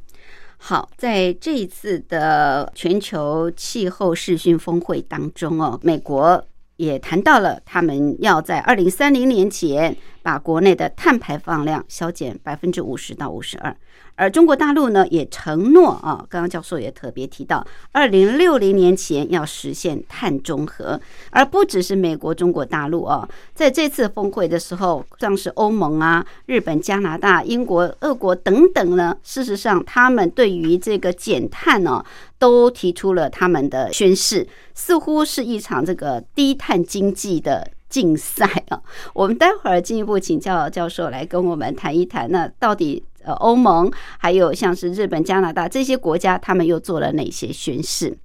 [0.58, 6.46] 好，在这一次的全球气候视讯峰会当中哦，美国
[6.80, 9.94] 也谈到了他们要在二零三零年前。
[10.22, 13.74] 把国内的碳排放量削减百分之五十到五十二，
[14.20, 21.00] 而中国大陆呢也承诺啊，刚刚教授也特别提到，二零六零年前要实现碳中和，
[21.30, 32.04] 而不只是美国、中国大陆啊，在这次峰会的时候，像是欧盟啊、日本、加拿大、英国、俄国等等呢，事实上他们对于这个减碳呢，
[32.38, 37.70] 都提出了他们的宣誓，似乎是一场这个低碳经济的。
[37.90, 38.80] 竞赛啊，
[39.12, 48.18] 我们待会儿进一步请教教授来跟我们谈一谈，那到底呃欧盟还有像是日本、加拿大这些国家，他们又做了哪些宣誓？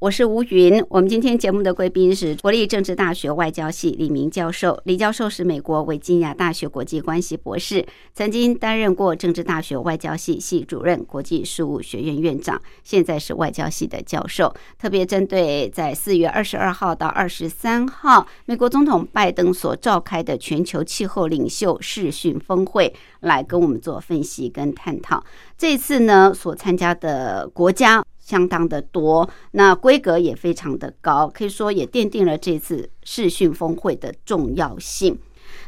[0.00, 4.80] 我是吴云，我们今天节目的贵宾是国立政治大学外交系李明教授。
[4.86, 7.84] 李教授是美国维吉尼亚大学国际关系博士，
[8.14, 14.54] 曾经担任过政治大学外交系系主任、国际事务学院院长，现在是外交系的教授。
[14.78, 22.90] 特别针对在四月二十二号到二十三号，美国总统拜登所召开的全球气候领袖视讯峰会，
[23.20, 25.22] 来跟我们做分析跟探讨。
[25.58, 28.02] 这次呢，所参加的国家。
[28.30, 35.18] 相当的多，那规格也非常的高，可以说也奠定了这次视讯峰会的重要性。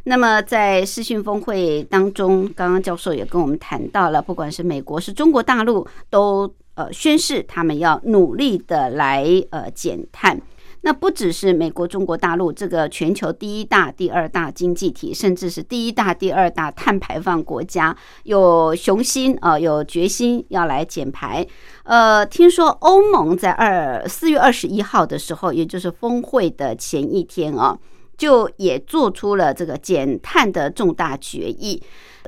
[0.05, 10.41] 那么在视讯峰会当中，刚刚教授也跟我们谈到了，不管是美国是中国大陆，都呃宣誓他们要努力的来呃减碳。
[10.83, 21.47] 那不只是美国、中国大陆这个全球第一大、第二大经济体，甚至是第一大、第二大碳排放国家，有雄心啊，有决心要来减排。
[21.85, 27.78] 呃，听说欧盟在二四月二十一号的时候，也就是峰会的前一天啊，
[28.16, 31.80] 就也做出了这个减碳的重大决议，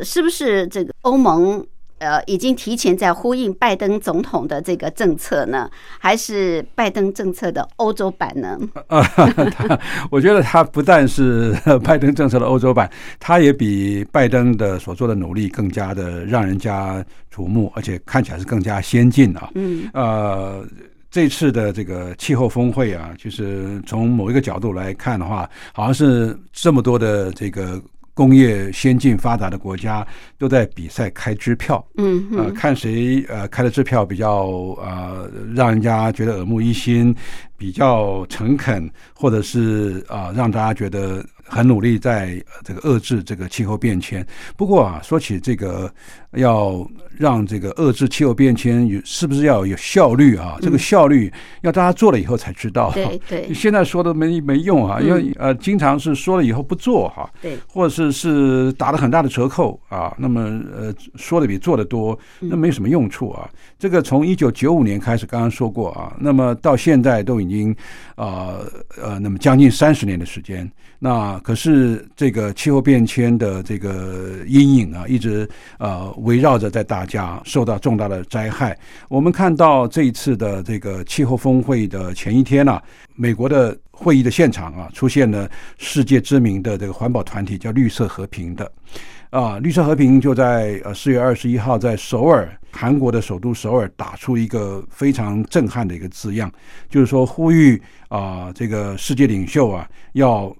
[0.03, 0.67] 是不是？
[0.69, 1.67] 这个欧盟？
[2.05, 8.59] 呃，已经提前在呼应拜登总统的这个政策呢，还是拜登政策的欧洲版呢？
[8.89, 9.81] 啊，他
[10.11, 17.03] 我觉得他不但是 拜登政策的欧洲版，他也比拜登的所做的努力更加的让人家
[17.35, 19.49] 瞩目，而且看起来是更加先进啊。
[19.55, 20.63] 嗯，呃，
[21.11, 27.81] 这次的这个气候峰会啊，就是从某一个角度来看的话，好像是这么多的这个。
[28.15, 30.07] 工业先进发达的国家
[30.39, 34.47] 都在比赛开支票，嗯，呃，看谁呃开的支票比较
[34.81, 37.15] 呃让人家觉得耳目一新，
[37.59, 41.25] 比较诚恳，或者是啊让大家觉得。
[41.55, 44.27] 很努力在这个遏制这个气候变迁。
[44.57, 45.89] 不过啊，说起这个
[46.33, 46.85] 要
[47.17, 50.57] 让这个遏制气候变迁有是不是要有效率啊？
[50.61, 51.33] 这个效率
[51.63, 52.91] 要大家做了以后才知道。
[52.93, 57.31] 对对， 现在说的没没用啊，因为呃，经常是说了以后不做哈。
[57.41, 60.13] 对，或者是是打了很大的折扣啊。
[60.19, 63.49] 那么呃，说的比做的多，那没什么用处啊。
[63.79, 67.75] 这个从一九九五年开始，刚刚说过啊，那么到现在都已经
[68.17, 68.59] 啊
[69.01, 70.69] 呃，那么将近三十年的时间。
[71.05, 75.47] 那可是这个气候变迁的这个阴影啊，一直
[75.77, 78.75] 呃围绕着在大家受到重大的灾害。
[79.11, 82.81] 我们看到这一次的这个气候峰会的前一天呢，
[83.17, 85.47] 美国的会议的现场啊，出现了
[85.77, 88.73] 世界知名的这个环保团体叫绿色和平的
[89.29, 96.51] 啊，绿色和平就在呃四月二十一号在首尔，韩国的首都首尔打出一个非常震撼的一个字样，
[96.89, 97.79] 就是说呼吁
[98.09, 100.51] 啊这个世界领袖啊要。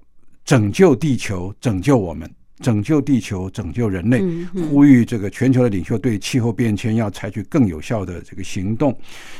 [0.45, 2.29] 拯救地球，拯救我们，
[2.61, 4.23] 拯救地球，拯救人类。
[4.69, 8.95] 呼吁这个全球的领袖对气候变迁要采取更有效的这个行动。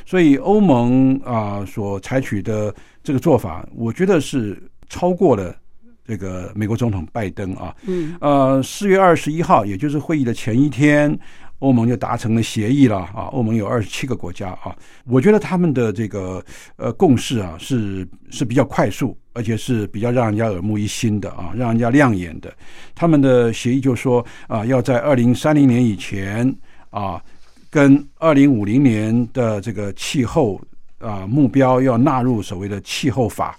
[0.05, 5.55] 所以欧盟啊所采取的这个做法，我觉得是超过了
[6.03, 7.75] 这个美国总统拜登啊。
[7.85, 11.17] 嗯，呃，四月二十一号，也就是会议的前一天。
[11.59, 13.31] 欧盟就达成了协议了啊！
[13.31, 14.75] 欧盟有二十七个国家啊，
[15.05, 16.43] 我觉得他们的这个
[16.75, 22.51] 呃共识啊是是比较快速，而且是比较让人家耳目一新的啊，让人家亮眼的。
[22.95, 26.51] 他们的协议就说啊，要在二零三零年以前
[26.89, 27.21] 啊，
[27.69, 30.59] 跟二零五零年的这个气候
[30.99, 33.55] 啊目标要纳入所谓的气候法。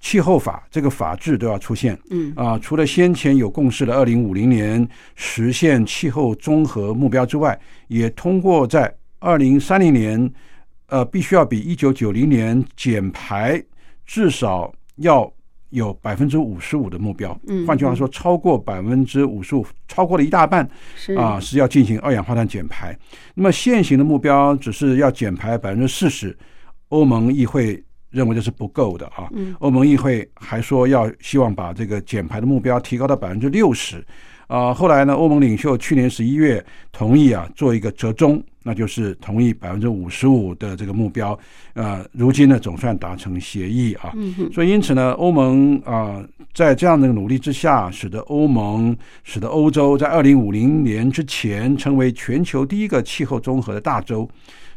[0.00, 10.32] 气候法这个法制都要出现，嗯啊，除了先前有共识的二零五零年实现气候综合目标之外，也通过在二零三零年，
[10.86, 13.60] 呃，必须要比一九九零年减排
[14.06, 15.30] 至少要
[15.70, 17.38] 有百分之五十五的目标。
[17.46, 22.96] 嗯，换句话说，超过百分之五十五，超过了一大半，是啊，是要进行二氧化碳减排。
[23.34, 26.36] 那么现行的目标只是要减排百分之四十，
[26.88, 27.82] 欧盟议会。
[28.10, 29.28] 认为这是不够的啊！
[29.58, 34.02] 欧盟议会还说要希望把这个减排的目标提高到百分之六十
[34.46, 34.72] 啊。
[34.72, 41.38] 后来呢，欧盟领袖去年十一月同意啊做一个折中，那就是同意百分之五十五的这个目标。
[41.72, 44.12] 呃，如今呢总算达成协议啊。
[44.52, 48.94] 所以因此呢，欧盟啊在这样的努力之下，使得欧盟
[49.24, 54.28] 使得欧洲在二零五零年之前成为全球第一个气候综合的大洲。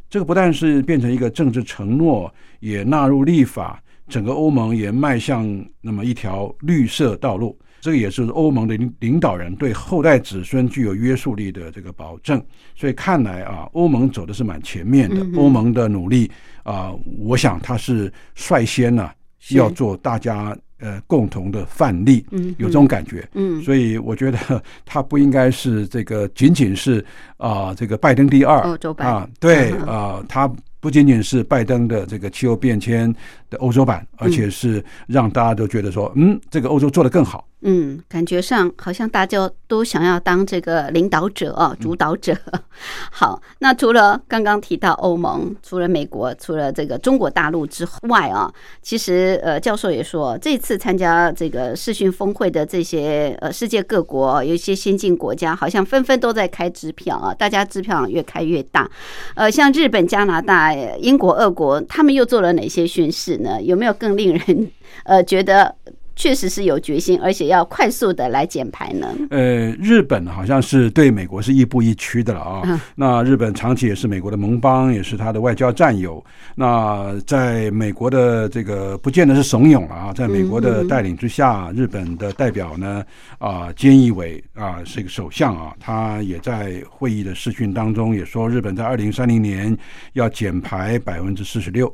[0.09, 5.45] 这个不但是变成一个政治承诺，也纳入立法，整个欧盟也迈向
[5.81, 7.59] 那么一条绿色道路。
[7.81, 12.41] 这个也是欧盟的领导人对后代子孙具有约束力的这个保证。
[12.75, 15.25] 所以看来啊，欧盟走的是蛮前面的。
[15.37, 16.31] 欧盟的努力
[16.63, 19.09] 啊，我想他是率先呢
[19.49, 20.57] 要做大家。
[20.83, 24.39] 呃，共同的范例，嗯，有这种感觉，嗯，所以我觉得
[24.83, 27.05] 他不应该是这个仅仅是
[27.37, 28.57] 啊，这个拜登第二，
[28.97, 33.13] 啊，对啊，他不仅仅是拜登的这个气候变迁
[33.51, 37.45] 的欧洲版，而且是让大家都觉得说，嗯，这个欧洲做得更好。
[37.63, 42.35] 嗯，感觉上好像大家都想要当这个领导者啊，主导者。
[43.11, 58.89] 好，那除了刚刚提到欧盟，除了美国，除了这个中国大陆之外啊，其实呃，教授也说，这次参加这个视讯峰会的这些呃世界各国，有一些先进国家，好像纷纷都在开支票啊，大家支票越开越大。
[59.35, 63.11] 呃，像日本、加拿大、英国、俄国，他们又做了哪些宣
[63.41, 63.61] 誓呢？
[63.61, 64.71] 有没有更令人
[65.03, 65.75] 呃觉得？
[66.13, 69.07] 确实是有决心，而且要快速的来减排呢？
[69.31, 72.81] 呃，日本好像是对美国是亦步亦趋的了啊。
[72.93, 76.23] 那日本长期也是美国的盟邦，也是他的外交战友。
[76.53, 83.03] 那在美国的这个不见得是怂恿了啊，在美国的带领之下，日本的代表呢
[83.39, 89.75] 啊，菅义伟啊是一个首相啊，他也在会议的视讯当中也说，日本在二零三零年
[90.13, 91.91] 要减排百分之四十六。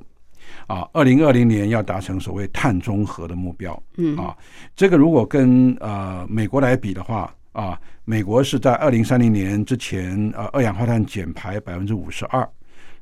[0.67, 3.81] 啊，二零二零年要达成所谓碳中和的目标。
[3.95, 4.35] 嗯啊，
[4.75, 12.47] 这个如果跟呃美国来比的话啊，美国是在二零三零年之前呃二氧化碳减排百分之五十二，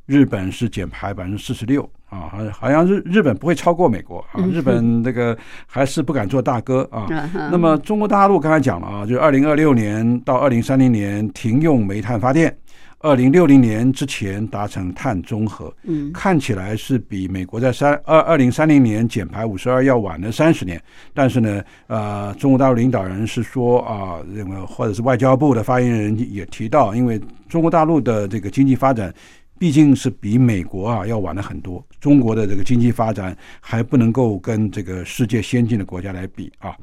[0.06, 7.08] 日本是减排百分之四十六啊，好好像日日本不会超过美国啊，日本这个还是不敢做大哥啊。
[7.52, 12.56] 那么中国大陆刚才讲了啊，就二零二六年到二零三零年停用煤炭发电。
[13.00, 20.82] 二零六零年之前达成碳中和，嗯，看起来是比美国在三二二零三零年减排五十二要晚了三十年。
[21.14, 29.14] 但是呢，呃，中国大陆领导人是说啊，认为或者是外交部的发言人也提到，因为中国大陆的这个经济发展
[29.60, 36.76] 毕竟是比美国啊要晚了很多，中国的这个经济发展还不能够跟这个世界先进的国家来比啊。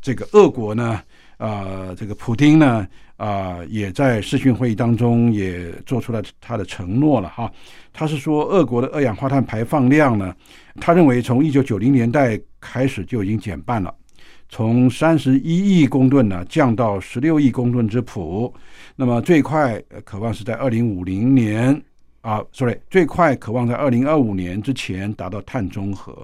[0.00, 1.02] 这个俄国呢，
[1.38, 2.86] 啊，这个普京呢。
[3.18, 7.50] 啊，也在视讯会议当中也做出了他的承诺了哈。
[7.92, 10.32] 他是说，俄国的二氧化碳排放量呢，
[10.80, 13.92] 他认为从一九九零年代开始就已经减半了，
[14.48, 18.54] 从三十一亿公吨呢降到十六亿公吨之谱。
[18.94, 21.82] 那么最快渴望是在二零五零年
[22.20, 26.16] 啊，sorry，最快渴望在二零二五年之前达到碳中和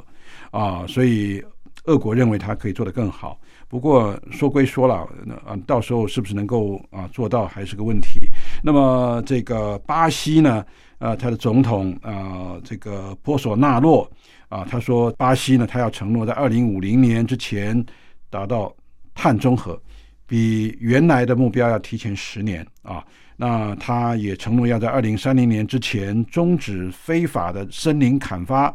[0.52, 1.42] 啊，所以
[1.86, 3.36] 俄国认为它可以做得更好。
[3.68, 8.28] 不过说归说了，那啊，到时候是不是能够啊做到还是个问题。
[8.62, 10.64] 那么这个巴西呢，
[10.98, 14.08] 啊，他的总统啊，这个波索纳洛
[14.48, 17.84] 啊，他说巴西呢，他要承诺在二零五零年之前
[18.30, 18.72] 达到
[19.14, 19.80] 碳中和，
[20.26, 23.04] 比原来的目标要提前十年啊。
[23.36, 28.72] 那他也承诺要在二零三零年之前终止非法的森林砍伐，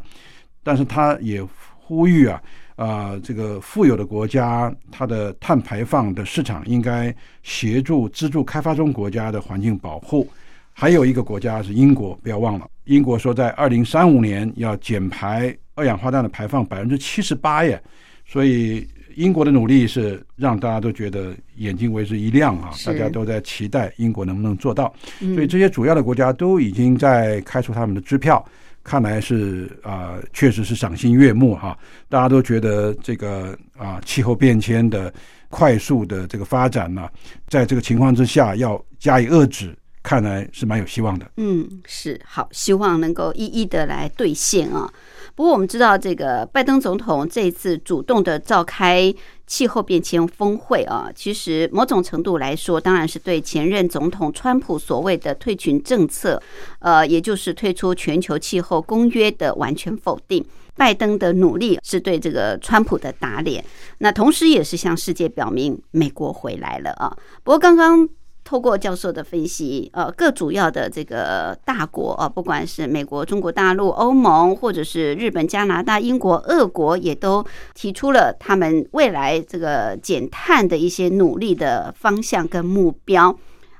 [0.61, 1.41] 但是他也
[1.77, 2.41] 呼吁啊。
[2.79, 7.13] 啊，这个富有的国家，它的碳排放的市场应该
[7.43, 10.25] 协助资助开发中国家的环境保护。
[10.71, 17.81] 还有一个国家是英国，不要忘了，英国说在二零三五年要减排二氧化碳的排放百分之七十八耶。
[18.25, 24.93] 所以英国的努力是让大家都觉得眼睛为之一亮啊，大家都在期待英国能不能做到。
[25.19, 28.41] 所以这些主要的国家都已经在开出他们的支票。
[28.89, 31.77] 看来是啊，确实是赏心悦目哈。
[32.09, 35.13] 大家都觉得这个啊，气候变迁的
[35.47, 37.07] 快速的这个发展呢，
[37.47, 41.31] 在这个情况之下要加以遏制，看来是蛮有希望的。
[41.37, 44.91] 嗯，是好，希望能够一一的来兑现啊。
[45.39, 49.15] 不过我们知道，这个拜登总统这一次主动的召开
[49.47, 56.43] 气候变迁峰会啊，其实某种程度来说，当然是对前任总统川普所谓的退群政策，
[56.79, 60.45] 呃，也就是退出全球气候公约的完全否定。
[60.75, 63.63] 拜登的努力是对这个川普的打脸，
[63.99, 67.15] 那同时也是向世界表明美国回来了啊。
[67.45, 68.09] 不过刚刚。
[68.43, 83.37] 透过教授的分析，呃，各主要的这个大国啊，不管是美国、中国大陆、欧盟，或者是日本、加拿大、英国、俄国，也都提出了他们未来这个减碳的一些努力的方向跟目标。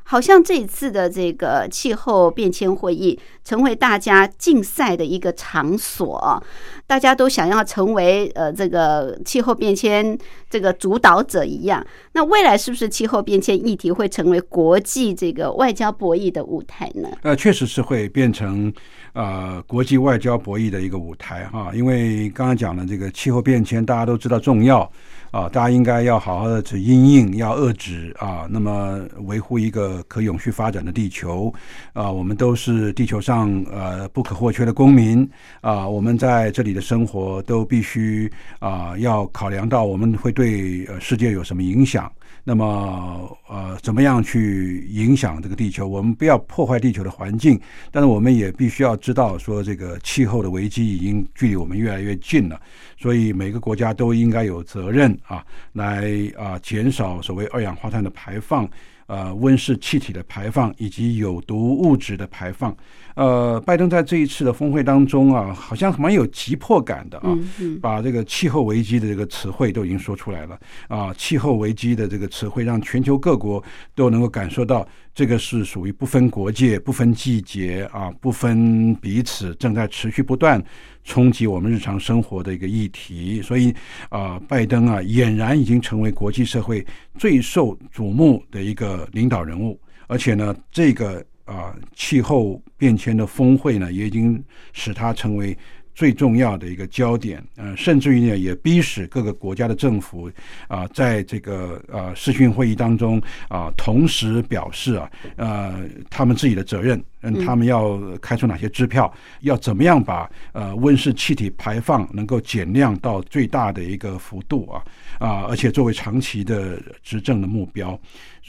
[0.10, 6.44] 好像这一次的这个气候变迁会议，成为大家竞赛的一个场所，
[6.88, 10.18] 大家都想要成为呃这个气候变迁
[10.50, 11.86] 这个主导者一样。
[12.14, 17.08] 那未来是不是气候变迁议题会成为国际这个外交博弈的舞台呢？
[17.22, 18.74] 呃，确实是会变成
[19.14, 24.92] 呃国际外交博弈的一个舞台哈，因为刚刚讲的这个气候变迁，大家都知道重要。
[25.32, 31.54] 啊，大家应该要好好的去应应，要遏制啊，那么维护一个可永续发展的地球
[31.94, 35.30] 啊，我们都是地球上呃不可或缺的公民
[35.62, 42.12] 啊，我们在这里的生活都必须啊要考量到我们会对世界有什么影响。
[42.44, 45.88] 那么，呃，怎么样去影响这个地球？
[45.88, 47.60] 我们不要破坏地球的环境，
[47.92, 52.60] 但是我们也必须要知道，说这个气候的危机已经距离我们越来越近了。
[52.98, 58.68] 所以每个国家都应该有责任啊，来啊减少所谓二氧化碳的排放。
[59.10, 62.76] 呃，温室气体的排放以及有毒物质的排放，
[63.16, 67.36] 呃，拜登在这一次的峰会当中啊，好像蛮有急迫感的啊，
[67.82, 70.60] 把这个气候危机的这个词汇都已经说出来了。
[70.88, 73.64] 啊，气候危机的这个词汇让全球各国
[73.96, 80.64] 都能够感受到这个是属于不分国界、不分季节啊、不分彼此，正在持续不断
[81.10, 83.42] 冲击我们日常生活的一个议题。
[83.42, 83.74] 所以
[84.10, 86.86] 啊，拜登啊，俨然已经成为国际社会
[87.18, 94.42] 最受瞩目的一个领导人物，而且呢，这个啊气候变迁的峰会呢，也已经
[94.72, 95.58] 使他成为。
[95.94, 100.32] 最重要的一个焦点，呃，甚至于呢，也逼使各个国家的政府
[100.68, 114.84] 啊，在这个呃视讯会议当中啊，同时表示啊，呃，他们自己的责任，嗯，他们要开出哪些支票，要怎么样把呃温室气体排放能够减量到最大的一个幅度啊
[115.20, 118.00] 啊，而且作为长期的执政的目标，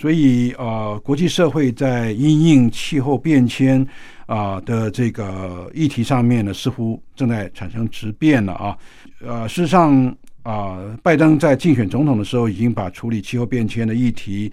[0.00, 3.86] 所以呃，国际社会在因应气候变迁。
[4.26, 8.78] 啊的这个议题上面呢，似乎正在产生质变了啊。
[9.26, 14.48] 呃，事实上啊，拜登在竞选总统的时候，已经把处理气候变迁的议题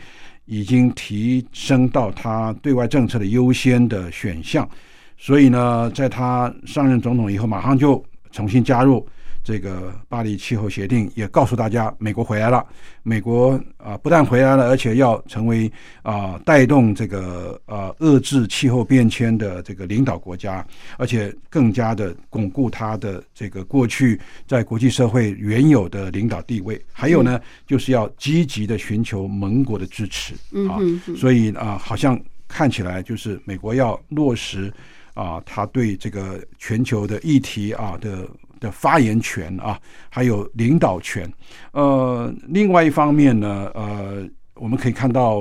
[0.46, 4.68] 已经提升到他对外政策的优先的选项。
[5.16, 9.08] 所以呢，在他上任总统以后，马上就重新加入。
[9.48, 12.66] 这个巴黎气候协定也告诉大家，美国回来了。
[13.02, 15.72] 美国啊，不但回来了，而且要成为
[16.02, 20.68] 啊带动这个呃遏制气候变迁的这个领导国家，
[20.98, 26.78] 而且更加的巩固它的这个过去在国际社会原有的领导地位。
[26.92, 30.34] 还有呢，就是要积极的寻求盟国的支持
[30.68, 30.78] 啊。
[31.16, 32.20] 所以啊，好像
[32.50, 34.70] 看起来就是美国要落实
[35.14, 38.28] 啊，他对这个全球的议题啊的。
[38.60, 39.80] 的发言权啊，
[40.10, 41.32] 还有领导权。
[41.72, 45.36] 呃，另外一方面呢，呃，我们可以看到，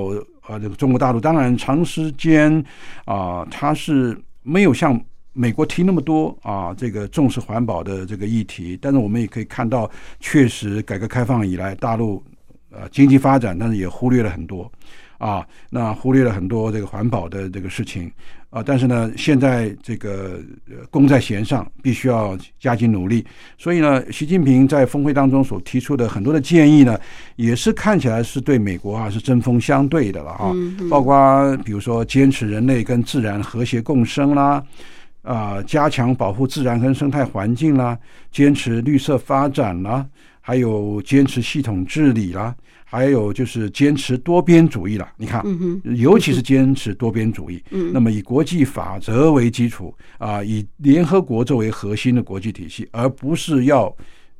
[0.47, 2.63] 呃，这个中国大陆当然长时间
[3.05, 4.99] 啊，它是没有像
[5.33, 8.77] 美国提那么多啊，这个重视环保的这个议题。
[8.81, 9.89] 但是我们也可以看到，
[10.19, 12.23] 确实改革开放以来，大陆
[12.71, 14.71] 呃经济发展，但是也忽略了很多
[15.17, 18.11] 啊，那忽略了很多这个环保的这个事情。
[18.49, 20.39] 啊，但是呢，现在这个
[20.89, 23.25] 功在弦上，必须要加紧努力。
[23.57, 26.97] 所以呢，习近平在峰会当中所提出的很多的建议呢，
[27.35, 30.53] 也是看起来是对美国啊是针锋相对的了啊。
[30.89, 34.63] 包括比如说坚持人类跟自然和谐共生啦，
[35.23, 37.97] 啊，加强保护自然跟生态环境啦，
[38.31, 40.05] 坚持绿色发展啦，
[40.47, 42.55] 还有坚持系统治理啦。
[42.89, 45.43] 还有就是坚持多边主义啦，你看，
[45.97, 47.61] 尤其是坚持多边主义。
[47.91, 53.93] 那么以国际法则为基础啊，以联合国作为核心的国际体系，而不是要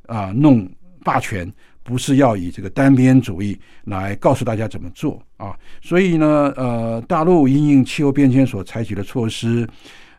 [0.06, 0.66] 啊弄
[1.04, 1.52] 霸权，
[1.82, 3.54] 不是要以这个单边主义
[3.84, 5.54] 来告诉大家怎么做啊。
[5.82, 9.68] 所以呢，呃，大陆因应气候变迁所采取的措施，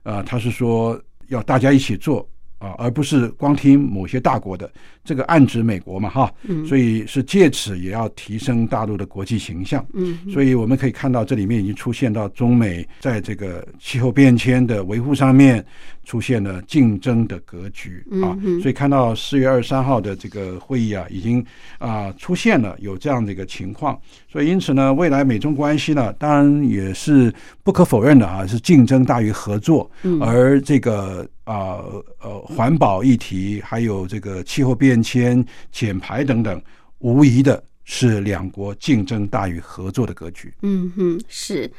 [0.04, 2.30] 呃，他是说要大家一起做。
[2.60, 4.70] 啊，而不是光听某些大国的，
[5.04, 6.32] 这个暗指美国嘛，哈，
[6.68, 9.84] 所以是借此也要提升大陆的国际形象。
[9.94, 15.66] 嗯，所以我们可以看到，这里面已经出现到中美在这个气候变迁的维护上面
[16.04, 18.38] 出现了竞争的格局啊。
[18.62, 21.44] 所以看到四月二十三号的这个会议啊，已经
[21.78, 23.98] 啊出现了有这样的一个情况。
[24.30, 27.34] 所以因此呢，未来美中关系呢，当然也是
[27.64, 29.90] 不可否认的啊，是竞争大于合作。
[30.04, 31.26] 嗯，而这个。
[31.50, 31.82] 啊，
[32.22, 36.62] 呃，环保议题，还有这个气候变迁、减排等等，
[37.00, 40.54] 无疑的是两国竞争大于合作的格局。
[40.62, 41.72] 嗯哼，是。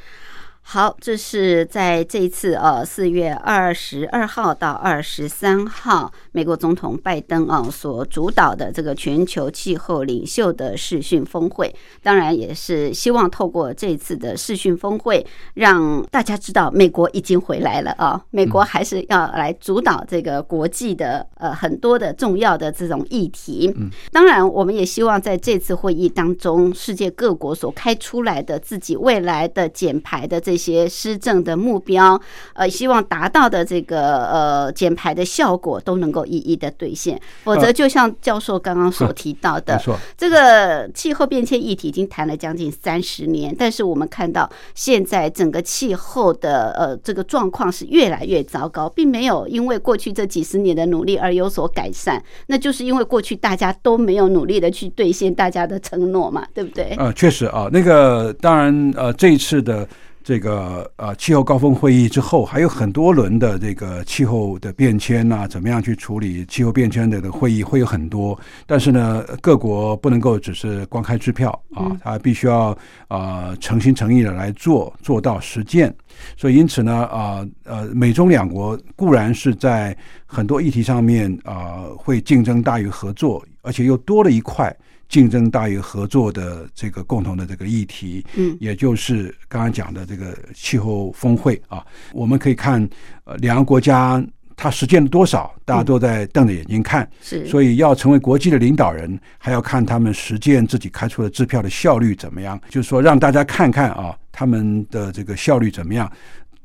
[0.73, 23.69] 好，这是在这一次呃四月二十二号到二十三号，美国总统拜登啊所主导的这个全球气候领袖的视讯峰会，当然也是希望透过这次的视讯峰会，让大家知道美国已经回来了啊，美国还是要来主导这个国际的呃很多的重要的这种议题。
[23.75, 32.19] 嗯，当然我们也希望在这次会议当中，世界各国所开出来的自己未来的减排的这这些施政的目标，
[32.53, 39.81] 呃，希望达到的这个呃减排的效果都能够一一的兑现，否则就像教授刚刚所提到的，
[40.15, 56.95] 这个气候变迁议题已经谈了将近三十年，但是我们看到现在整个气候的呃这个状况是越来越糟糕，并没有因为过去这几十年的努力而有所改善，那就是因为过去大家都没有努力的去兑现大家的承诺嘛，对不对？
[56.99, 59.87] 呃，确实啊，那个当然呃这一次的。
[60.23, 68.39] 这个呃，气候高峰会议之后，还有很多轮的这个气候的变迁呐，怎么样去处理气候变迁的的会议会有很多。
[68.67, 75.93] 但是呢，各国不能够只是光开支票啊，他必须要啊诚心诚意的来做，做到实践。
[76.37, 79.95] 所以因此呢，啊呃，美中两国固然是在
[80.25, 84.75] 很多议题上面啊会竞争大于合作，而且又多了一块。
[85.11, 92.89] 竞争大于合作的这个共同的这个议题，嗯也就是刚刚讲的这个气候峰会啊，我们可以看
[93.25, 94.23] 呃两个国家
[94.55, 106.09] 它实践了多少，大家都在瞪着眼睛看，是，所以要成为国际的领导人，还要看他们实践自己开出的支票的效率怎么样，就是说让大家看看啊他们的这个效率怎么样。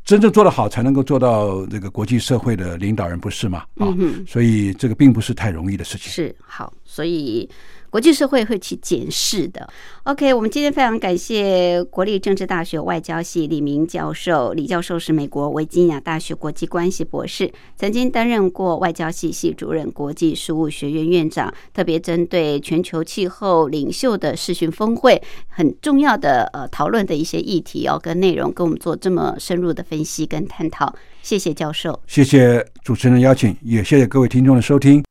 [0.04, 3.64] 真正做得好，才能够做到这个国际社会的领导人，不是吗？
[3.78, 4.24] 啊，嗯。
[4.24, 6.12] 所以这个并不是太容易的事情。
[6.12, 7.50] 是好，所以
[7.90, 9.68] 国际社会会去检视的。
[10.04, 30.94] OK，我们今天非常感谢国立政治大学外交系李明教授，李教授是美国维吉尼亚大学国际关系博士，曾经担任过外交系系主任、国际事务学院院长，特别针对全球气候领袖的视讯峰会很重要的呃讨论的一些议题哦跟内容，跟我们做这么深入的分析跟探讨。
[31.22, 32.00] 谢谢教授。
[32.06, 35.02] 谢谢主持人邀请，也谢谢各位听众的收听。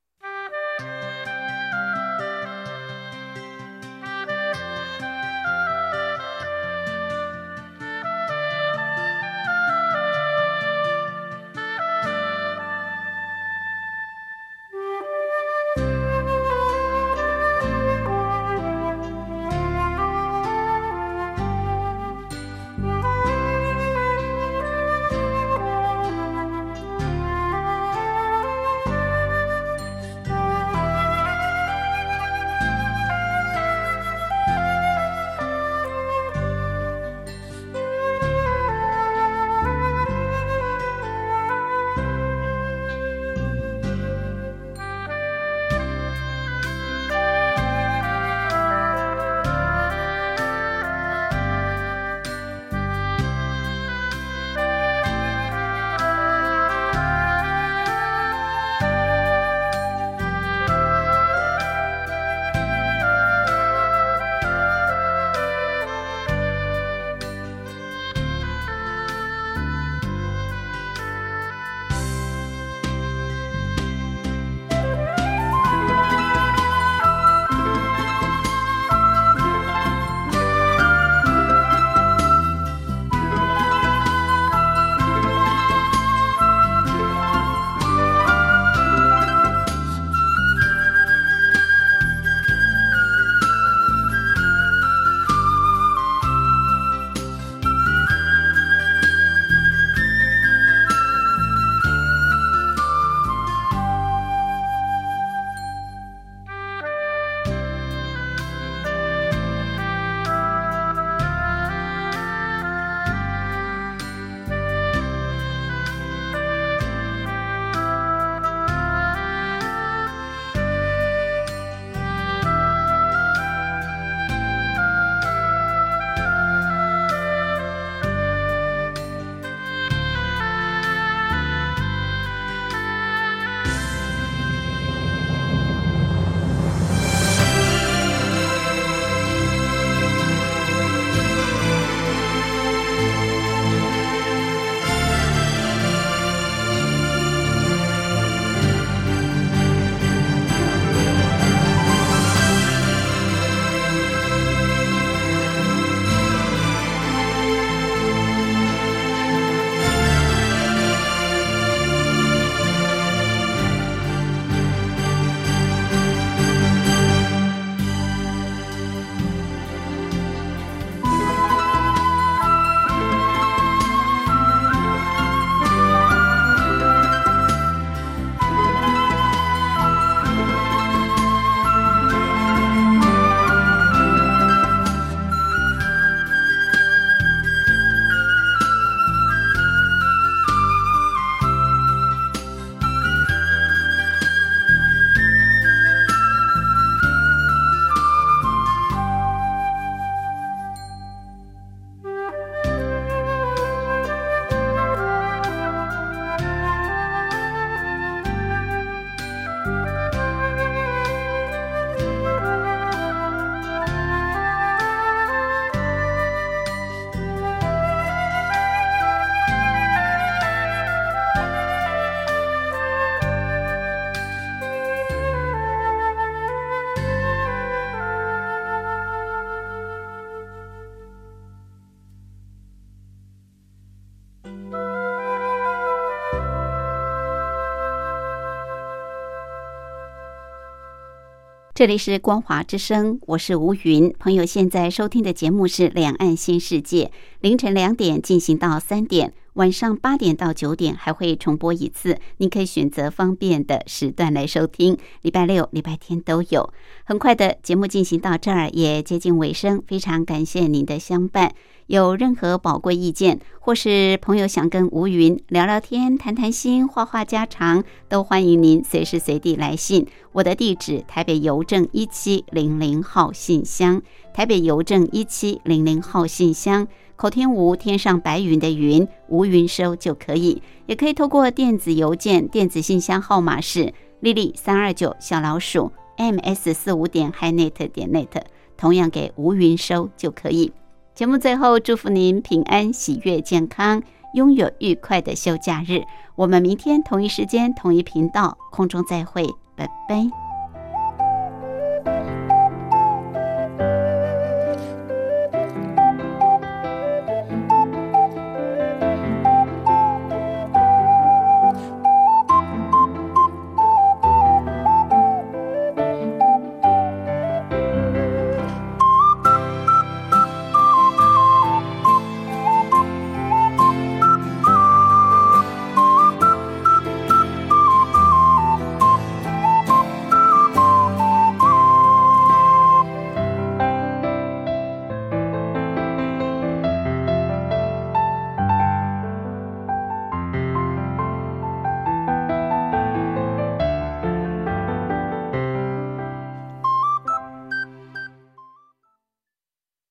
[241.76, 244.16] 这里是光华之声，我是吴云。
[244.18, 247.04] 朋友现在收听的节目是《两岸新世界》，
[247.42, 249.34] 凌晨两点进行到三点。
[249.56, 254.98] 晚上八点到九点还会重播一次，您可以选择方便的时段来收听。
[255.22, 256.74] 礼拜六、礼拜天都有。
[257.06, 261.54] 很快的节目进行到这儿也接近尾声，非常感谢您的相伴。
[261.88, 270.06] 有任何宝贵意见，或是朋友想跟吴云聊聊天、谈谈心、话话家常，都欢迎您随时随地来信。
[270.34, 274.02] 我的地址：台北邮政一七零零号信箱，
[274.34, 276.86] 台北邮政一七零零号信箱。
[277.16, 288.42] 口天吴，天上白云的云，吴云收就可以，也可以透过电子邮件，电子信箱号码是丽丽三二九小老鼠 ms 四五点 hinet 点 net，
[288.78, 290.72] 同样给吴云收就可以。
[291.14, 294.04] 节目最后祝福您平安喜悦健康，
[294.34, 296.04] 拥有愉快的休假日。
[296.36, 299.48] 我们明天同一时间同一频道空中再会，
[299.78, 300.45] 拜拜。